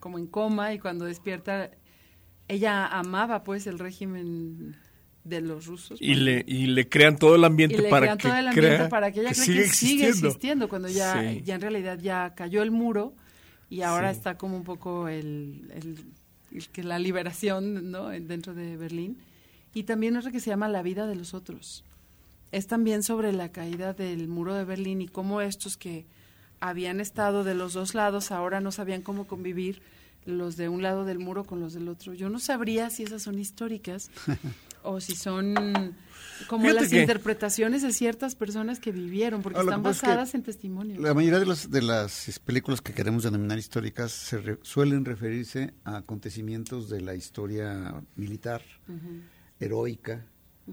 [0.00, 1.70] como en coma y cuando despierta
[2.48, 4.76] ella amaba pues el régimen
[5.28, 6.00] de los rusos.
[6.00, 8.28] Y le, y le crean todo el ambiente para que
[8.88, 12.70] para que ella cree que sigue existiendo cuando ya, ya en realidad ya cayó el
[12.70, 13.14] muro
[13.68, 18.08] y ahora está como un poco el, el, que la liberación ¿no?
[18.08, 19.18] dentro de Berlín.
[19.74, 21.84] Y también otra que se llama La vida de los otros.
[22.52, 26.06] Es también sobre la caída del muro de Berlín y cómo estos que
[26.60, 29.82] habían estado de los dos lados ahora no sabían cómo convivir
[30.24, 32.14] los de un lado del muro con los del otro.
[32.14, 34.10] Yo no sabría si esas son históricas
[34.86, 35.94] o si son
[36.48, 40.98] como las interpretaciones de ciertas personas que vivieron, porque están basadas en testimonios.
[41.00, 45.98] La mayoría de, los, de las películas que queremos denominar históricas se suelen referirse a
[45.98, 48.62] acontecimientos de la historia militar,
[49.58, 50.26] heroica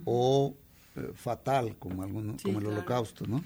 [0.06, 0.56] o
[0.95, 3.43] eh, fatal, como, alguno, como el holocausto, ¿no?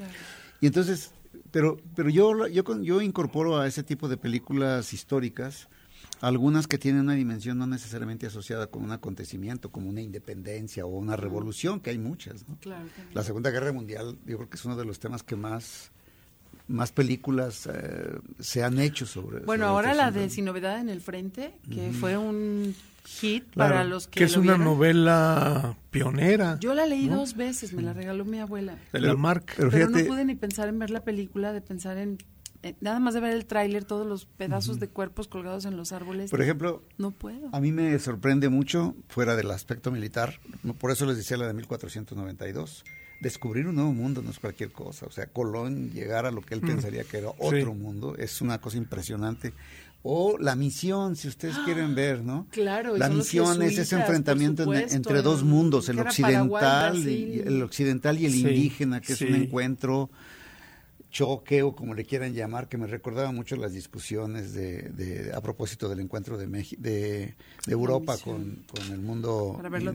[0.59, 1.11] Y entonces,
[1.51, 5.69] pero, pero yo, yo, yo incorporo a ese tipo de películas históricas
[6.21, 10.89] algunas que tienen una dimensión no necesariamente asociada con un acontecimiento, como una independencia o
[10.89, 12.47] una revolución, que hay muchas.
[12.47, 12.57] ¿no?
[12.59, 15.91] Claro, La Segunda Guerra Mundial, yo creo que es uno de los temas que más
[16.69, 19.39] más películas eh, se han hecho sobre.
[19.45, 23.45] Bueno, sobre ahora este la de Sin Novedad en el Frente, que fue un hit
[23.51, 24.73] Claro, para los que, que es lo una vieron.
[24.73, 28.77] novela pionera Yo la leí dos veces, me la regaló mi abuela.
[28.91, 29.53] de la marca.
[29.55, 32.17] Pero Pero fíjate, no pude ni pensar en ver la película, de pensar en,
[32.63, 35.91] en- nada más de ver el tráiler, todos los pedazos de cuerpos colgados en los
[35.91, 36.29] árboles.
[36.31, 37.49] por ejemplo, no puedo.
[37.53, 40.39] a mí me sorprende mucho, fuera del aspecto militar,
[40.79, 42.83] por eso les decía la de 1492.
[43.19, 45.07] Descubrir un nuevo mundo no es cualquier cosa.
[45.07, 48.59] O sea, Colón llegar a lo que él pensaría que era otro mundo es una
[48.61, 49.53] cosa impresionante.
[50.03, 52.45] O la misión, si ustedes quieren ver, ¿no?
[52.51, 57.63] Claro, La misión es ese enfrentamiento en- entre dos mundos, el Paraguay, occidental, y, el
[57.63, 60.11] occidental y el Sí, indígena, que es un encuentro
[61.17, 65.41] choque o como le quieran llamar, que me recordaba mucho las discusiones de, de- a
[65.41, 67.33] propósito del encuentro de, Meji- de,
[67.65, 69.53] de Europa con, con el mundo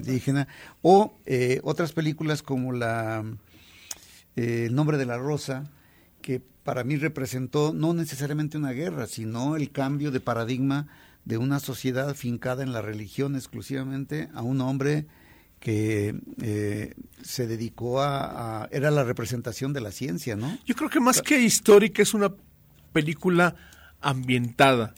[0.09, 0.49] indígena,
[0.83, 3.25] o eh, otras películas como la
[4.35, 5.71] eh, El nombre de la rosa,
[6.23, 10.89] que para mí representó no necesariamente una guerra, sino el cambio de paradigma
[11.25, 15.07] de una sociedad fincada en la religión exclusivamente a un hombre
[15.63, 20.59] que eh, se dedicó a, a- era la representación de la ciencia, ¿no?
[20.67, 22.33] Yo creo que más que histórica es una
[22.93, 23.55] película
[24.01, 24.93] ambientada.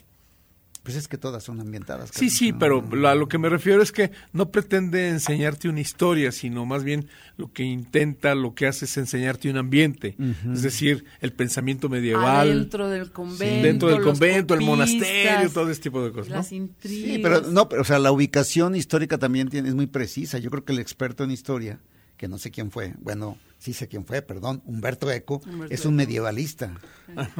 [0.85, 2.11] Pues es que todas son ambientadas.
[2.13, 2.59] Sí, sí, ¿no?
[2.59, 6.83] pero a lo que me refiero es que no pretende enseñarte una historia, sino más
[6.83, 10.15] bien lo que intenta, lo que hace es enseñarte un ambiente.
[10.53, 13.67] Es decir, el pensamiento medieval, Adentro del convento.
[13.67, 16.29] dentro del convento, el monasterio, todo ese tipo de cosas.
[16.29, 16.35] ¿no?
[16.35, 17.15] Las intrigas.
[17.15, 20.37] Sí, pero no, pero, o sea, la ubicación histórica también tiene, es muy precisa.
[20.37, 21.79] Yo creo que el experto en historia,
[22.15, 25.85] que no sé quién fue, bueno, sí sé quién fue, perdón, Humberto Eco, Humberto es
[25.85, 26.07] un Eco.
[26.07, 26.71] medievalista.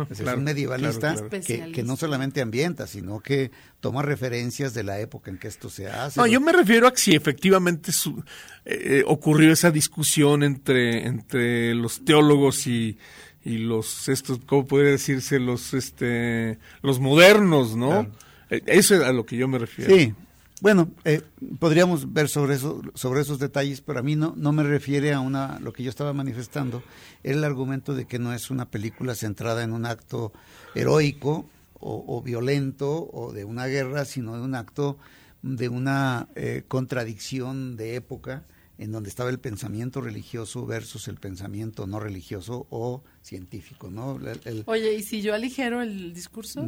[0.10, 1.44] Es claro, un medievalista claro, claro.
[1.46, 5.70] Que, que no solamente ambienta, sino que toma referencias de la época en que esto
[5.70, 6.20] se hace.
[6.20, 8.24] No, yo me refiero a que si efectivamente su-
[8.66, 12.98] eh, ocurrió esa discusión entre, entre los teólogos y,
[13.44, 15.40] y los estos, ¿cómo podría decirse?
[15.40, 17.90] Los este los modernos, ¿no?
[17.90, 18.12] Claro.
[18.50, 19.96] Eh, Eso es a lo que yo me refiero.
[19.96, 20.14] Sí,
[20.62, 21.22] bueno, eh,
[21.60, 25.20] podríamos ver sobre eso, sobre esos detalles, pero a mí no, no me refiere a
[25.20, 26.82] una, lo que yo estaba manifestando,
[27.24, 30.32] era el argumento de que no es una película centrada en un acto
[30.74, 34.98] heroico o, o violento o de una guerra, sino de un acto
[35.42, 38.46] de una eh, contradicción de época
[38.78, 44.18] en donde estaba el pensamiento religioso versus el pensamiento no religioso o científico, ¿no?
[44.18, 46.68] El- el- Oye, y si yo aligero el discurso,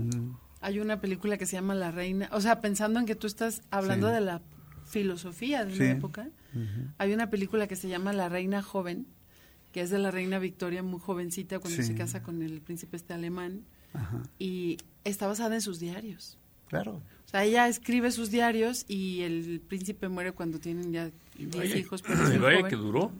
[0.61, 3.61] hay una película que se llama La Reina, o sea, pensando en que tú estás
[3.71, 4.13] hablando Sí.
[4.15, 4.41] de la
[4.85, 5.81] filosofía de Sí.
[5.81, 6.29] una época,
[6.97, 9.05] hay una película que se llama La Reina Joven,
[9.73, 11.87] que es de la reina Victoria muy jovencita cuando Sí.
[11.87, 13.61] se casa con el príncipe este alemán,
[13.93, 16.37] Ajá, y está basada en sus diarios.
[16.69, 17.01] claro.
[17.25, 22.01] O sea, ella escribe sus diarios y el príncipe muere cuando tienen ya 10 hijos.
[22.07, 23.11] Pero Y vaya que duró.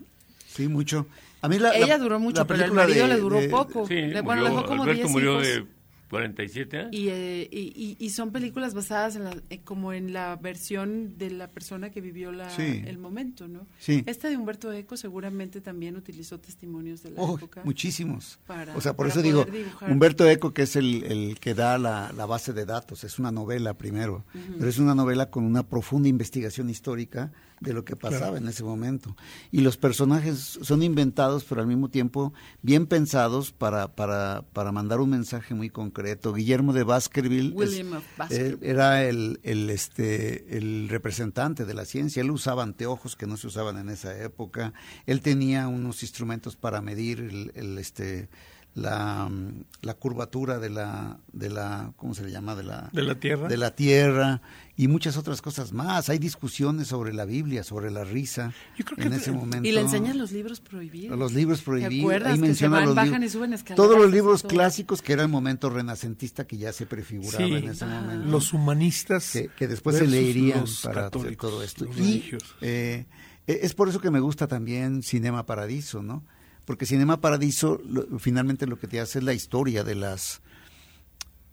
[0.48, 1.08] Sí, mucho.
[1.42, 3.50] A mí la, Ella la- duró mucho, la pero el marido de- le duró de-
[3.50, 3.86] poco.
[3.86, 5.48] Sí, Le- bueno, murió- dejó como Alberto 10 murió hijos.
[5.48, 5.68] de
[6.10, 6.90] 47 años.
[6.94, 11.18] Y, eh, y, y- y son películas basadas en la, eh, como en la versión
[11.18, 12.82] de la persona que vivió la, Sí.
[12.86, 13.68] el momento, ¿no?
[13.80, 14.04] Sí.
[14.06, 17.62] Esta de Humberto Eco seguramente también utilizó testimonios de la Oh, época.
[17.66, 18.40] muchísimos.
[18.48, 19.92] para- o sea, por eso digo, dibujar.
[19.92, 23.32] Humberto Eco, que es el, el que da la, la base de datos, es una
[23.32, 24.24] novela primero,
[24.58, 28.64] pero es una novela con una profunda investigación histórica de lo que pasaba en ese
[28.64, 29.16] momento.
[29.52, 35.00] Y los personajes son inventados, pero al mismo tiempo bien pensados para, para, para mandar
[35.02, 35.97] un mensaje muy concreto.
[36.04, 38.54] Guillermo de Baskerville es- William of Baskerville.
[38.54, 42.22] él era el, el, este, el representante de la ciencia.
[42.22, 44.74] Él usaba anteojos que no se usaban en esa época.
[45.06, 48.30] Él tenía unos instrumentos para medir el, el, este,
[48.78, 52.56] la, mm, la curvatura de la, de la, ¿cómo se le llama?
[52.56, 53.48] De la, De la tierra.
[53.48, 54.42] de la tierra
[54.76, 56.10] y muchas otras cosas más.
[56.10, 59.68] Hay discusiones sobre la Biblia, sobre la risa Yo creo en que ese te- momento.
[59.68, 61.18] Y le enseñan los libros prohibidos.
[61.18, 62.04] Los libros prohibidos.
[62.04, 64.50] acuerdas Ahí que se menciona van, los bajan y suben escaleras Todos los libros todo?
[64.50, 67.56] clásicos que era el momento renacentista que ya se prefiguraba Sí.
[67.56, 69.32] en ese momento Los humanistas.
[69.32, 71.86] que, que después se leerían para hacer todo esto.
[71.98, 72.24] Y
[72.62, 73.06] eh,
[73.48, 76.24] es por eso que me gusta también Cinema Paradiso, ¿no?
[76.68, 80.42] Porque Cinema Paradiso lo- finalmente lo que te hace es la historia de las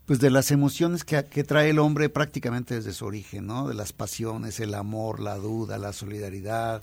[0.07, 3.67] pues de las emociones que, que trae el hombre prácticamente desde su origen, ¿no?
[3.69, 6.83] De las pasiones, el amor, la duda, la solidaridad.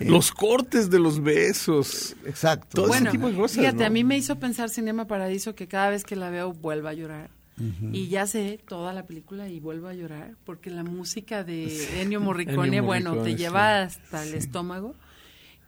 [0.00, 2.16] eh, Los cortes de los besos.
[2.24, 2.66] exacto.
[2.82, 3.84] todo ese Bueno, tipo de cosas, fíjate, ¿no?
[3.86, 6.94] a mí me hizo pensar Cinema Paradiso que cada vez que la veo vuelvo a
[6.94, 7.30] llorar.
[7.92, 12.20] Y ya sé toda la película y vuelvo a llorar porque la música de Ennio
[12.20, 13.36] Morricone, Ennio bueno, te sí.
[13.36, 14.94] lleva hasta el estómago.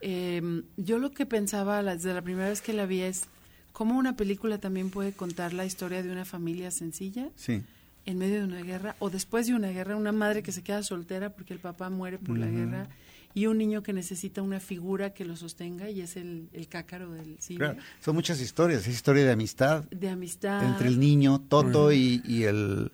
[0.01, 3.25] Eh, yo lo que pensaba desde la primera vez que la vi es
[3.73, 7.63] cómo una película también puede contar la historia de una familia sencilla Sí.
[8.07, 10.83] en medio de una guerra o después de una guerra, una madre que se queda
[10.83, 12.89] soltera porque el papá muere por la guerra
[13.35, 17.13] y un niño que necesita una figura que lo sostenga y es el, el cácaro
[17.13, 17.59] del cine.
[17.59, 20.65] Claro, son muchas historias, es historia de amistad De amistad.
[20.65, 22.91] entre el niño Toto y, y el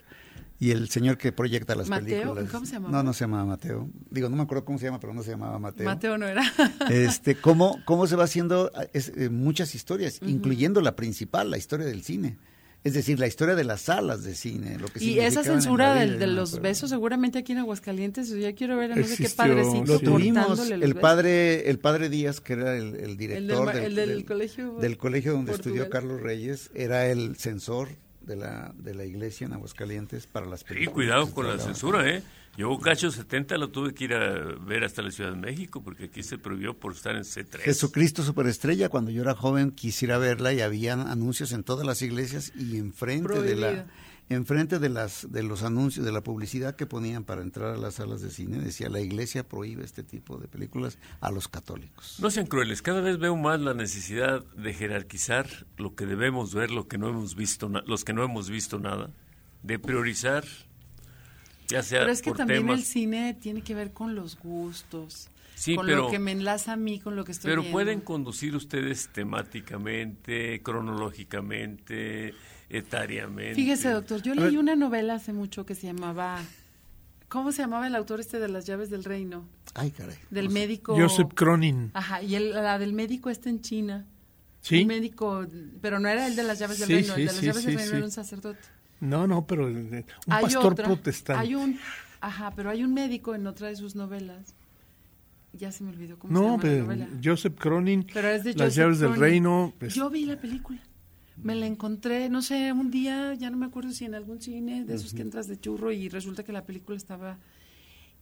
[0.64, 2.50] y el señor que proyecta las Mateo, películas.
[2.50, 2.92] ¿cómo se llamaba?
[2.92, 3.90] No, no se llamaba Mateo.
[4.10, 5.84] Digo, no me acuerdo cómo se llama, pero no se llamaba Mateo.
[5.84, 6.42] Mateo no era.
[6.90, 11.84] Este, cómo, cómo se va haciendo es, eh, muchas historias, incluyendo la principal, la historia
[11.86, 12.38] del cine.
[12.82, 14.78] Es decir, la historia de las salas de cine.
[14.78, 18.36] Lo que y esa censura del- vida, de los besos, seguramente aquí en Aguascalientes, yo
[18.36, 21.00] ya quiero ver a no sé qué padrecito Lo tuvimos, el besos.
[21.00, 25.32] padre, el padre Díaz, que era el, el director del, el del colegio del colegio
[25.32, 25.88] donde estudió.
[25.88, 27.88] Carlos Reyes, era el censor
[28.24, 30.94] de la, de la iglesia en Aguascalientes para las Sí, películas.
[30.94, 32.22] cuidado que con la censura, ¿eh?
[32.56, 34.28] Yo Cacho 70 lo tuve que ir a
[34.64, 37.58] ver hasta la Ciudad de México porque aquí se prohibió por estar en C3.
[37.58, 42.52] Jesucristo Superestrella, cuando yo era joven quisiera verla y había anuncios en todas las iglesias
[42.56, 43.86] y enfrente de la.
[44.30, 47.96] Enfrente de las de los anuncios de la publicidad que ponían para entrar a las
[47.96, 52.16] salas de cine decía la iglesia prohíbe este tipo de películas a los católicos.
[52.20, 56.70] No sean crueles, cada vez veo más la necesidad de jerarquizar lo que debemos ver,
[56.70, 59.10] lo que no hemos visto, los que no hemos visto nada,
[59.62, 60.44] de priorizar,
[61.68, 64.38] ya sea Pero es que por también temas, el cine tiene que ver con los
[64.38, 67.60] gustos, Sí, con pero- lo que me enlaza a mí, con lo que estoy pero
[67.62, 67.76] viendo.
[67.76, 72.34] pueden conducir ustedes temáticamente, cronológicamente,
[72.68, 73.54] etariamente.
[73.54, 76.40] Fíjese, doctor, yo leí una novela hace mucho que se llamaba...
[77.28, 79.44] ¿Cómo se llamaba el autor este de Las llaves del reino?
[79.74, 80.16] Ay, caray.
[80.30, 80.94] Del médico...
[80.96, 81.90] Joseph Cronin.
[81.94, 84.06] Ajá, y el, la del médico está en China.
[84.60, 84.82] Sí.
[84.82, 85.44] Un médico,
[85.82, 87.46] pero no era el de las llaves del Sí, reino, sí, el de las sí,
[87.46, 87.96] llaves sí, del reino sí.
[87.96, 88.60] era un sacerdote.
[89.00, 91.42] No, no, pero un Hay pastor otra- protestante.
[91.42, 91.78] Hay un,
[92.20, 94.54] ajá, pero hay un médico en otra de sus novelas.
[95.52, 97.08] Ya se me olvidó cómo se no, llama la pero novela.
[97.22, 99.74] Joseph Cronin, Pero es de Las Joseph llaves del reino.
[99.78, 100.80] pues, Yo vi la película.
[101.42, 104.84] Me la encontré, no sé, un día, ya no me acuerdo si en algún cine
[104.84, 107.38] de esos que entras de churro y resulta que la película estaba...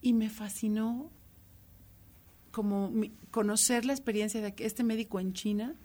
[0.01, 1.09] Y me fascinó
[2.51, 5.75] como mi- conocer la experiencia de este médico en China,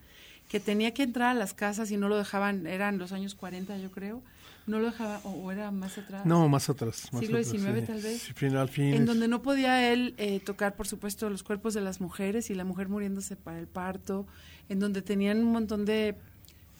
[0.48, 3.76] que tenía que entrar a las casas y no lo dejaban, eran los años 40
[3.78, 4.22] yo creo,
[4.66, 6.26] no lo dejaba, o, o era más atrás.
[6.26, 7.10] no, más atrás.
[7.12, 7.86] Más Siglo XIX sí.
[7.86, 8.22] tal vez.
[8.22, 8.92] Sí, final, fin.
[8.94, 12.54] En donde no podía él eh, tocar, por supuesto, los cuerpos de las mujeres y
[12.54, 14.26] la mujer muriéndose para el parto,
[14.68, 16.16] en donde tenían un montón de,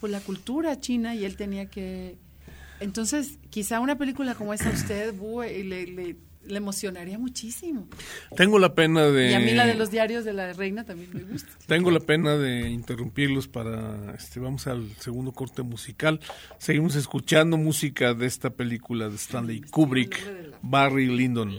[0.00, 2.16] pues la cultura china y él tenía que...
[2.80, 7.88] Entonces, quizá una película como esa a usted y le, le, le emocionaría muchísimo.
[8.36, 9.32] Tengo la pena de...
[9.32, 11.50] Y a mí la de los diarios de la reina también me gusta.
[11.66, 16.20] Tengo la pena de interrumpirlos para, este, vamos al segundo corte musical.
[16.58, 20.22] Seguimos escuchando música de esta película de Stanley Kubrick,
[20.62, 21.58] Barry Lyndon.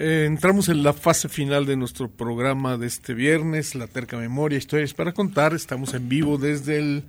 [0.00, 4.56] Eh, entramos en la fase final de nuestro programa de este viernes, La Terca Memoria,
[4.56, 5.54] Historias para Contar.
[5.54, 7.02] Estamos en vivo desde el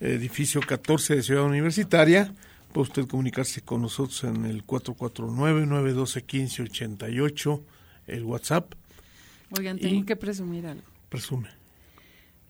[0.00, 2.32] edificio 14 de Ciudad Universitaria.
[2.72, 7.60] Puede usted comunicarse con nosotros en el 449-912-1588,
[8.06, 8.72] el WhatsApp.
[9.50, 10.80] Oigan, tengo que presumir algo.
[11.10, 11.50] Presume.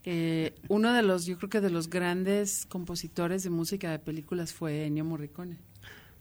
[0.04, 4.52] Eh, uno de los, yo creo que de los grandes compositores de música de películas
[4.52, 5.56] fue Ennio Morricone.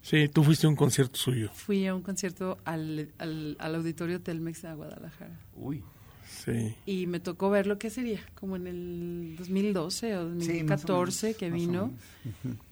[0.03, 1.49] Sí, tú fuiste a un concierto suyo.
[1.53, 5.39] Fui a un concierto al, al, Auditorio Telmex de Guadalajara.
[5.55, 5.81] Uy.
[6.27, 6.75] Sí.
[6.85, 11.91] Y me tocó ver lo que sería, como en el 2012 o 2014 que vino.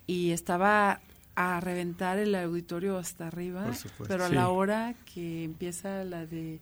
[0.08, 1.00] Y estaba
[1.36, 3.72] a reventar el auditorio hasta arriba,
[4.08, 6.60] pero a la hora que empieza la de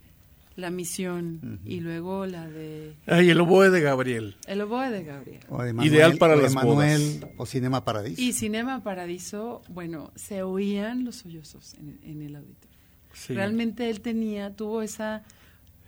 [0.60, 4.36] la misión y luego la de ay el oboe de Gabriel.
[4.48, 5.42] El oboe de Gabriel.
[5.82, 8.22] Ideal para las Manuel o Cinema Paradiso.
[8.22, 12.78] Y Cinema Paradiso bueno se oían los sollozos en, el auditorio.
[13.30, 15.24] Realmente él tenía tuvo esa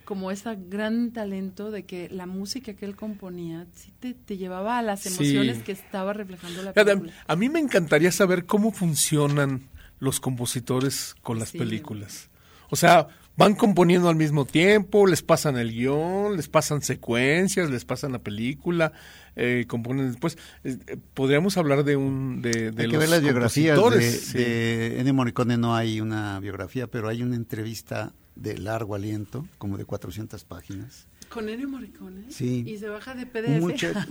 [0.04, 4.82] como ese gran talento de que la música que él componía sí te, llevaba a
[4.82, 7.12] las emociones que estaba reflejando la película.
[7.26, 9.68] A mí me encantaría saber cómo funcionan
[10.00, 12.28] los compositores con las películas.
[12.70, 13.06] O sea,
[13.36, 18.18] van componiendo al mismo tiempo, les pasan el guion, les pasan secuencias, les pasan la
[18.18, 18.92] película,
[19.36, 20.36] eh, componen después.
[20.64, 20.78] Eh,
[21.14, 25.56] podríamos hablar de un de, de hay que ver las biografías de, de Ennio Morricone
[25.56, 31.06] no hay una biografía, pero hay una entrevista de largo aliento, como de 400 páginas.
[31.32, 32.30] ¿Con Ennio Morricone?
[32.30, 32.62] Sí.
[32.66, 33.48] ¿Y se baja de PDF?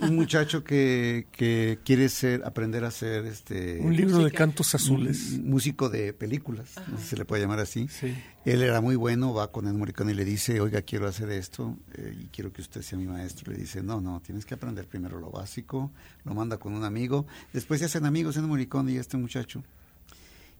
[0.02, 3.78] Un, muchacho que, que, quiere ser, aprender a ser este...
[3.80, 5.38] Un libro de cantos azules.
[5.38, 7.86] músico de películas, no sé si se le puede llamar así.
[7.86, 8.12] Sí.
[8.44, 11.78] Él era muy bueno, va con Ennio Morricone y le dice, oiga, quiero hacer esto
[11.94, 13.52] eh, y quiero que usted sea mi maestro.
[13.52, 15.92] Le dice, no, no, tienes que aprender primero lo básico.
[16.24, 17.26] Lo manda con un amigo.
[17.52, 19.62] Después se hacen amigos Ennio Morricone y este muchacho.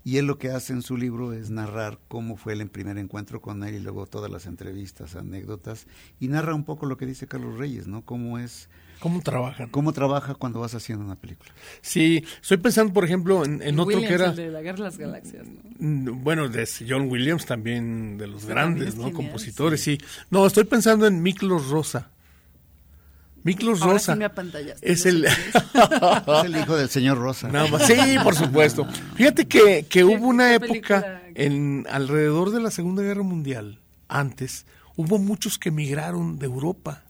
[0.05, 3.41] Y él lo que hace en su libro es narrar cómo fue el primer encuentro
[3.41, 5.87] con él y luego todas las entrevistas, anécdotas,
[6.19, 8.03] y narra un poco lo que dice Carlos Reyes, ¿no?
[8.03, 8.69] Cómo es...
[8.99, 9.69] ¿Cómo trabajan?
[9.69, 11.51] ¿Cómo trabaja cuando vas haciendo una película?
[11.81, 14.33] Sí, estoy pensando, por ejemplo, en, otro que era...
[14.33, 15.47] de la Guerra de las Galaxias,
[15.79, 19.13] mm, Bueno, de John Williams también, de los grandes, ¿no?
[19.13, 19.99] Compositores, sí.
[20.31, 22.11] No, estoy pensando en Miklos Rosa.
[23.45, 24.17] Miklos Rosa.
[24.81, 25.25] es, el...
[25.25, 27.51] es el hijo del señor Rosa.
[27.87, 28.87] Sí, por supuesto.
[29.15, 34.67] Fíjate que, que hubo una época en alrededor de la Segunda Guerra Mundial, antes,
[34.97, 37.03] hubo muchos que emigraron de Europa.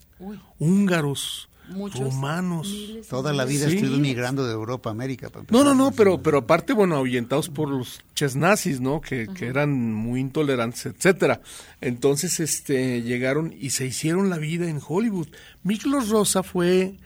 [0.57, 2.73] Húngaros, Romanos.
[3.09, 3.81] Toda la vida sí.
[3.81, 5.29] migrando de Europa a América.
[5.49, 9.01] no, no, no, pero, pero aparte, bueno, ahuyentados por los chesnazis, ¿no?
[9.01, 11.41] Que, que, eran muy intolerantes, etcétera.
[11.81, 15.27] Entonces, este, llegaron y se hicieron la vida en Hollywood.
[15.63, 16.97] Miklos Rosa fue,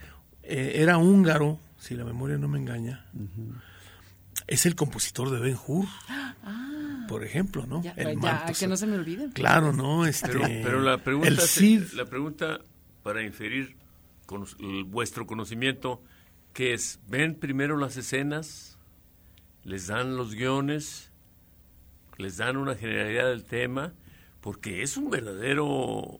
[0.43, 3.05] eh, era húngaro, si la memoria no me engaña.
[4.47, 5.85] Es el compositor de Ben Hur.
[6.09, 7.05] Ah.
[7.07, 7.81] por ejemplo, ¿no?
[7.95, 8.19] el
[8.57, 9.29] que no se me olvide.
[9.33, 10.05] Claro, ¿no?
[10.05, 11.31] Este, pero, la pregunta,
[11.93, 12.59] la pregunta
[13.03, 13.75] para inferir
[14.27, 14.45] con
[14.91, 16.03] vuestro conocimiento,
[16.53, 18.77] que es, ven primero las escenas,
[19.63, 21.09] les dan los guiones,
[22.17, 23.93] les dan una generalidad del tema,
[24.41, 26.19] porque es un verdadero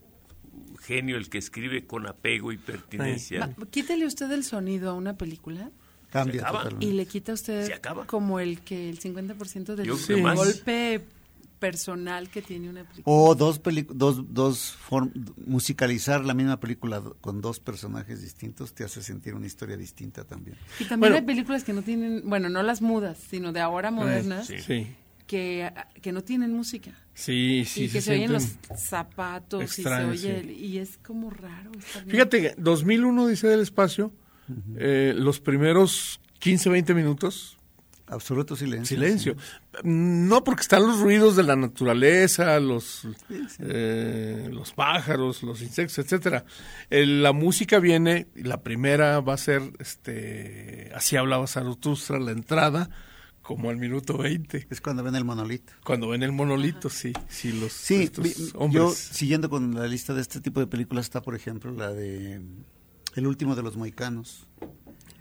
[0.82, 3.54] genio el que escribe con apego y pertinencia.
[3.70, 5.70] quítele usted el sonido a una película.
[6.10, 6.50] Cambia
[6.80, 7.70] y le quita usted
[8.06, 10.22] como el que el 50% del sí.
[10.22, 11.06] golpe
[11.60, 13.16] personal que tiene una película.
[13.16, 14.78] O dos, dos, dos
[15.46, 20.58] musicalizar la misma película con dos personajes distintos te hace sentir una historia distinta también.
[20.80, 24.52] Y también hay películas que no tienen, bueno, no las mudas, sino de ahora modernas,
[25.28, 26.92] Que, que no tienen música.
[27.14, 27.86] Sí, sí.
[27.86, 31.72] Y que se, oyen los zapatos y se oye, y es como raro.
[32.08, 34.14] Fíjate, 2001 dice del espacio,
[34.78, 37.57] eh, los primeros 15, 20 minutos
[38.10, 38.96] Absoluto silencio.
[38.98, 39.36] Silencio.
[39.84, 43.06] No porque están los ruidos de la naturaleza, los,
[43.60, 46.46] eh, los pájaros, los insectos, etcétera.
[46.90, 52.90] la música viene, la primera va a ser, este, así hablaba Zaratustra, la entrada,
[53.42, 54.68] como al minuto 20.
[54.70, 55.74] Es cuando ven el monolito.
[55.84, 57.14] Cuando ven el monolito, sí.
[57.28, 58.10] Sí, los, sí
[58.70, 62.42] yo siguiendo con la lista de este tipo de películas está, por ejemplo, la de
[63.16, 64.48] El último de los mohicanos.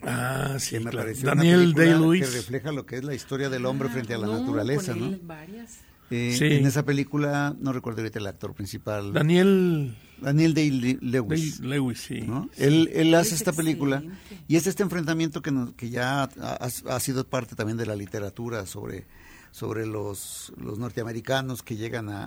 [0.07, 2.27] Ah, sí, me Daniel Day-Lewis.
[2.29, 5.17] Que refleja lo que es la historia del hombre frente a la naturaleza, ¿no?
[5.23, 5.81] Varias.
[6.11, 9.13] Eh, En esa película, no recuerdo ahorita el actor principal.
[9.13, 9.97] Daniel...
[10.19, 11.61] Daniel Day-Lewis.
[11.61, 12.27] Day Lewis, sí.
[12.57, 14.03] Él, él hace esta película
[14.49, 19.05] y es este enfrentamiento que, que ya ha, sido parte también de la literatura sobre,
[19.51, 22.25] sobre los, los norteamericanos que llegan a,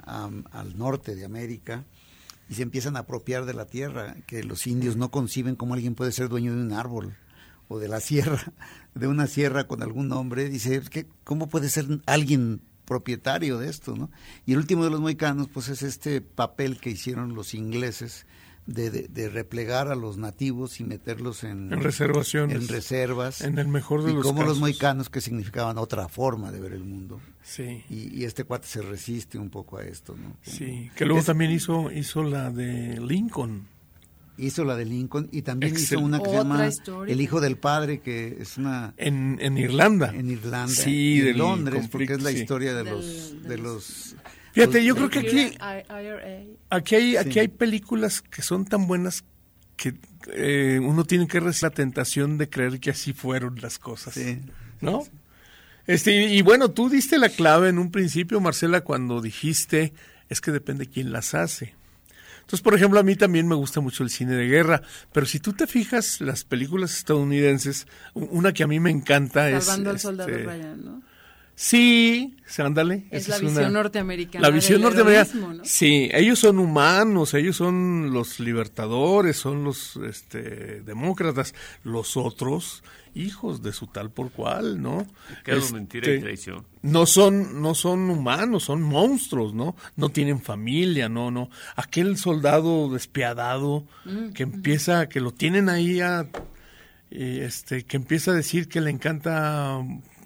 [0.52, 1.84] al norte de América
[2.48, 5.96] y se empiezan a apropiar de la tierra, que los indios no conciben cómo alguien
[5.96, 7.16] puede ser dueño de un árbol
[7.70, 8.52] o de la sierra,
[8.96, 13.96] de una sierra con algún nombre, dice, ¿qué, ¿cómo puede ser alguien propietario de esto,
[13.96, 14.10] ¿no?
[14.46, 18.26] Y el último de los moicanos, pues es este papel que hicieron los ingleses
[18.66, 23.68] de, de, replegar a los nativos y meterlos en, en reservaciones, en reservas, en el
[23.68, 24.50] mejor de y los como casos.
[24.50, 27.20] los moicanos que significaban otra forma de ver el mundo.
[27.42, 27.84] Sí.
[27.90, 30.36] Y, y, este cuate se resiste un poco a esto, ¿no?
[30.44, 33.68] Como, sí, que luego es, también hizo hizo la de Lincoln.
[34.40, 35.98] Hizo la de Lincoln y también Excel.
[35.98, 37.14] hizo una que se llama historia.
[37.14, 38.94] El hijo del padre, que es una...
[38.98, 40.14] En, en Irlanda.
[40.16, 40.74] En Irlanda.
[40.74, 43.44] Sí, de Londres, porque es la historia de del, los...
[43.44, 44.16] De los
[44.54, 45.58] Fíjate, yo creo que aquí,
[46.70, 47.40] aquí, hay, aquí sí.
[47.40, 49.24] hay películas que son tan buenas
[49.76, 49.94] que
[50.34, 54.14] eh, uno tiene que resistir la tentación de creer que así fueron las cosas.
[54.16, 54.40] Sí.
[54.82, 55.04] ¿No?
[55.88, 59.94] Este, y bueno, tú diste la clave en un principio, Marcela, cuando dijiste,
[60.30, 61.74] es que depende quién las hace.
[62.50, 64.82] Entonces, por ejemplo, a mí también me gusta mucho el cine de guerra,
[65.14, 67.86] pero si tú te fijas, las películas estadounidenses,
[68.16, 69.66] una que a mí me encanta Salvando es...
[69.66, 71.02] Salvando al soldado este, Ryan, ¿no?
[71.54, 73.06] Sí, ándale.
[73.12, 74.48] Es la visión una, norteamericana.
[74.48, 75.54] La visión norteamericana.
[75.58, 75.64] ¿no?
[75.64, 81.54] Sí, ellos son humanos, ellos son los libertadores, son los este, demócratas.
[81.84, 82.82] Los otros,
[83.14, 85.06] hijos de su tal por cual, ¿no?
[85.44, 86.66] Claro, este, mentira y traición.
[86.82, 89.76] No son, no son humanos, son monstruos, ¿no?
[89.96, 91.50] No tienen familia, no, no.
[91.76, 96.28] Aquel soldado despiadado mm, que empieza, que lo tienen ahí a,
[97.12, 99.80] este, que empieza a decir que le encanta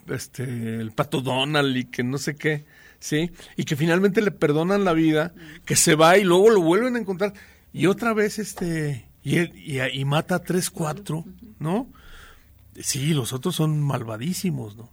[0.08, 0.42] este
[0.80, 2.64] el pato Donald y que no sé qué,
[2.98, 3.30] ¿sí?
[3.56, 5.32] Y que finalmente le perdonan la vida,
[5.64, 7.32] que se va y luego lo vuelven a encontrar
[7.72, 11.24] y otra vez este y, y, y mata a tres, cuatro,
[11.58, 11.88] ¿no?
[12.80, 14.90] Sí, los otros son malvadísimos, ¿no?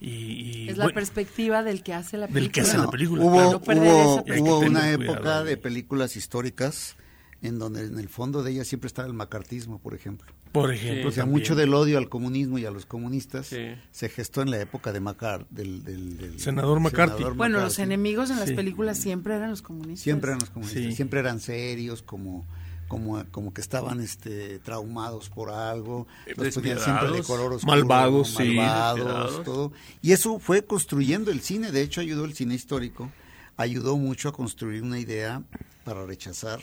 [0.00, 2.40] Y, y es la bueno, perspectiva del que hace la película.
[2.42, 3.24] Del que hace la película.
[3.24, 3.80] Hubo, claro.
[3.82, 6.94] hubo, no hubo una época de películas históricas
[7.42, 10.32] en donde en el fondo de ella siempre estaba el macartismo, por ejemplo.
[10.52, 11.40] Por ejemplo, sí, o sea, también.
[11.40, 13.74] mucho del odio al comunismo y a los comunistas Sí.
[13.90, 17.24] se gestó en la época de Macar, del, del, del Senador McCarthy.
[17.36, 20.02] Bueno, los enemigos en las películas siempre eran los comunistas.
[20.04, 20.92] siempre eran los comunistas, Sí.
[20.92, 22.46] siempre eran serios, como
[22.88, 28.34] como como que estaban este traumados por algo, los ponían siempre de color oscuro, Malvados,
[28.34, 28.54] sí.
[28.56, 29.72] malvados, todo.
[30.02, 33.10] Y eso fue construyendo el cine, de hecho ayudó el cine histórico,
[33.56, 35.42] ayudó mucho a construir una idea
[35.84, 36.60] para rechazar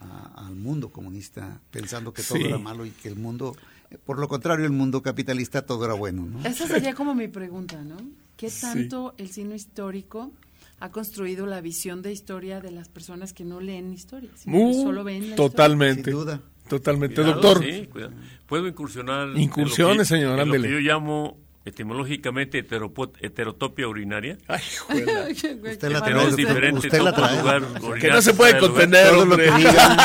[0.00, 2.44] a- al mundo comunista, pensando que todo Sí.
[2.44, 3.56] era malo y que el mundo,
[4.04, 6.44] por lo contrario, el mundo capitalista todo era bueno, ¿no?
[6.44, 7.96] Esa sería como mi pregunta, ¿no?
[8.36, 10.30] ¿Qué tanto el cine histórico
[10.80, 14.64] ha construido la visión de historia de las personas que no leen historia, sino que
[14.64, 16.04] Uh, solo ven la totalmente.
[16.04, 16.40] Sin duda.
[16.68, 17.16] Totalmente.
[17.16, 18.12] Cuidado, Doctor, sí, cuidado.
[18.46, 19.28] Puedo incursionar.
[19.28, 20.68] en Incursiones, lo que- señor, en lo ándele.
[20.68, 24.38] que yo llamo etimológicamente heteropo- heterotopia urinaria.
[24.46, 24.60] Ay.
[25.32, 27.38] Usted la Que trae, diferente Usted la trae.
[27.38, 27.62] lugar,
[28.00, 28.70] que no se puede lugar.
[28.70, 29.98] contener, lo que digan.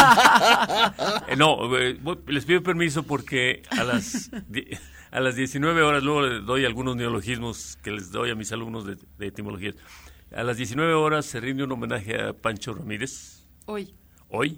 [1.28, 1.98] Eh, no, eh,
[2.28, 4.30] les pido permiso porque a las
[5.12, 8.86] a las 19 horas, luego les doy algunos neologismos que les doy a mis alumnos
[8.86, 9.76] de, de etimologías.
[10.34, 13.94] A las 19 horas se rinde un homenaje a Pancho Ramírez, Hoy.
[14.30, 14.58] hoy.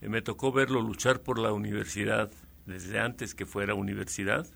[0.00, 2.30] Eh, me tocó verlo luchar por la universidad
[2.66, 4.46] desde antes que fuera universidad.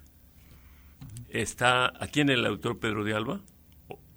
[1.29, 3.41] Está aquí en el autor Pedro de Alba,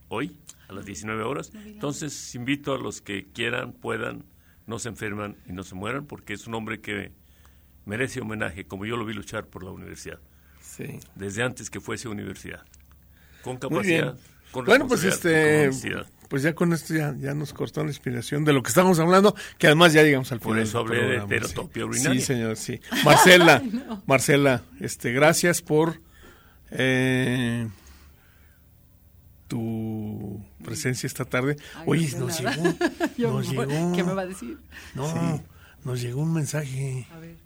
[0.10, 1.52] hoy, a las 19 horas.
[1.54, 4.26] Entonces, invito a los que quieran, puedan,
[4.68, 7.12] no se enferman y no se mueran, porque es un hombre que
[7.86, 10.20] merece homenaje, como yo lo vi luchar por la universidad,
[10.62, 11.00] Sí.
[11.16, 12.66] desde antes que fuese universidad.
[13.42, 14.02] Con Muy bien.
[14.06, 14.18] capacidad,
[14.52, 15.70] con Bueno, pues este,
[16.28, 19.36] pues ya con esto ya, ya nos cortó la inspiración de lo que estábamos hablando,
[19.58, 20.64] que además ya llegamos al Por final.
[20.68, 21.89] eso del hablé de heterotopia sí.
[21.89, 22.20] urinaria.
[22.20, 22.80] Sí, señor, sí.
[23.04, 23.64] Marcela,
[24.06, 26.00] Marcela, este, gracias por
[26.72, 27.68] eh,
[29.47, 31.58] tu presencia esta tarde.
[31.76, 32.56] Ay, Oye, nos nada.
[32.56, 33.93] llegó, nos llegó.
[33.95, 34.58] ¿Qué me va a decir?
[34.93, 35.43] No,
[35.84, 37.08] nos llegó un mensaje.
[37.12, 37.38] A ver.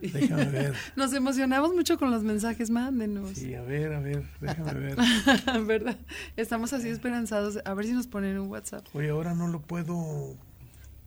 [0.00, 0.74] Déjame ver.
[0.96, 3.30] Nos emocionamos mucho con los mensajes, mándenos.
[3.30, 4.96] Sí, a ver, a ver, déjame ver.
[5.66, 5.96] ¿Verdad?
[6.36, 7.58] Estamos así esperanzados.
[7.64, 8.84] A ver si nos ponen un WhatsApp.
[8.94, 10.36] Oye, ahora no lo puedo,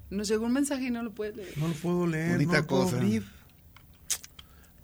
[0.10, 1.58] Nos llegó un mensaje y no lo puedes leer.
[1.58, 2.98] no lo puedo leer, Bonita no lo puedo cosa.
[2.98, 3.24] abrir.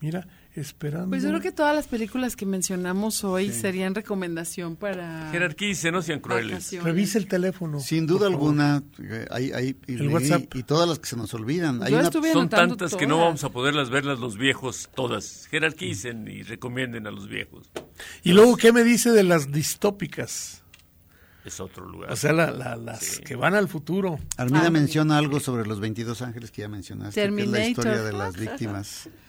[0.02, 0.28] Mira,
[0.62, 1.10] esperando.
[1.10, 6.02] Pues yo creo que todas las películas que mencionamos hoy serían recomendación para Jerarquíce, no
[6.02, 6.52] sean crueles.
[6.52, 6.86] vacaciones.
[6.86, 7.80] Revisa el teléfono.
[7.80, 10.54] Sin duda alguna, eh, hay, hay, y, El WhatsApp.
[10.56, 11.82] y todas las que se nos olvidan.
[11.84, 15.48] Hay Yo una, estuve Son tantas que no vamos a poderlas verlas los viejos todas.
[15.52, 17.70] Jerarquicen y recomienden a los viejos.
[18.24, 20.62] Y luego, ¿qué me dice de las distópicas?
[21.44, 22.12] Es otro lugar.
[22.12, 23.22] O sea, la- la- las Sí.
[23.22, 24.18] que van al futuro.
[24.36, 27.68] Armida Ah, menciona algo sobre los 22 ángeles que ya mencionaste, que es la Terminator.
[27.70, 29.10] historia de las víctimas.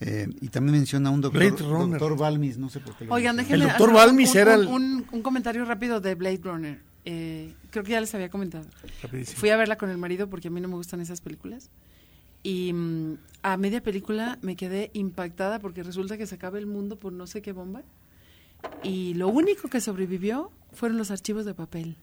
[0.00, 1.98] Eh, y también menciona un doctor, Blade Runner.
[2.00, 3.04] doctor Balmis, no sé por qué.
[3.04, 6.14] lo Oigan, déjenme El doctor Balmis un, era un- el- un- un comentario rápido de
[6.14, 6.80] Blade Runner.
[7.04, 8.64] Eh, creo que ya les había comentado.
[9.02, 9.38] Rapidísimo.
[9.38, 11.70] Fui a verla con el marido porque a mí no me gustan esas películas.
[12.42, 16.96] Y mm, a media película me quedé impactada porque resulta que se acaba el mundo
[16.98, 17.82] por no sé qué bomba.
[18.82, 21.96] Y lo único que sobrevivió fueron los archivos de papel.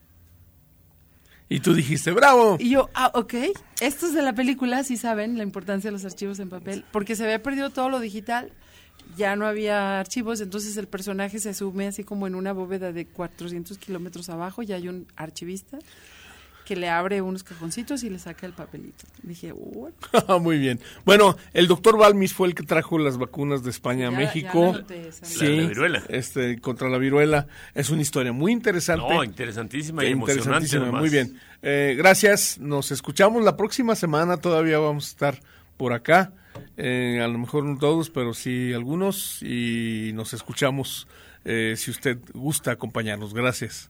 [1.49, 2.57] Y tú dijiste, bravo.
[2.59, 3.33] Y yo, ah, ok.
[3.79, 7.23] Estos de la película sí saben la importancia de los archivos en papel, porque se
[7.23, 8.51] había perdido todo lo digital,
[9.15, 13.05] ya no había archivos, entonces el personaje se asume así como en una bóveda de
[13.05, 15.79] 400 kilómetros abajo, y hay un archivista
[16.67, 19.05] que le abre unos cajoncitos y le saca el papelito.
[19.23, 19.91] Dije, "What?".
[20.41, 20.81] Muy bien.
[21.05, 24.73] Bueno, el doctor Balmis fue el que trajo las vacunas de España a México.
[24.73, 25.11] ya noté.
[25.13, 26.03] Sí, La- la viruela.
[26.09, 27.47] Este, contra la viruela.
[27.73, 29.07] Es una historia muy interesante.
[29.07, 30.77] No, interesantísima y emocionante.
[30.79, 31.39] Muy bien.
[31.61, 32.57] Eh, gracias.
[32.59, 34.35] Nos escuchamos la próxima semana.
[34.37, 35.39] Todavía vamos a estar
[35.77, 36.33] por acá.
[36.75, 39.41] Eh, a lo mejor no todos, pero sí algunos.
[39.41, 41.07] Y nos escuchamos
[41.45, 43.33] eh, si usted gusta acompañarnos.
[43.33, 43.89] Gracias.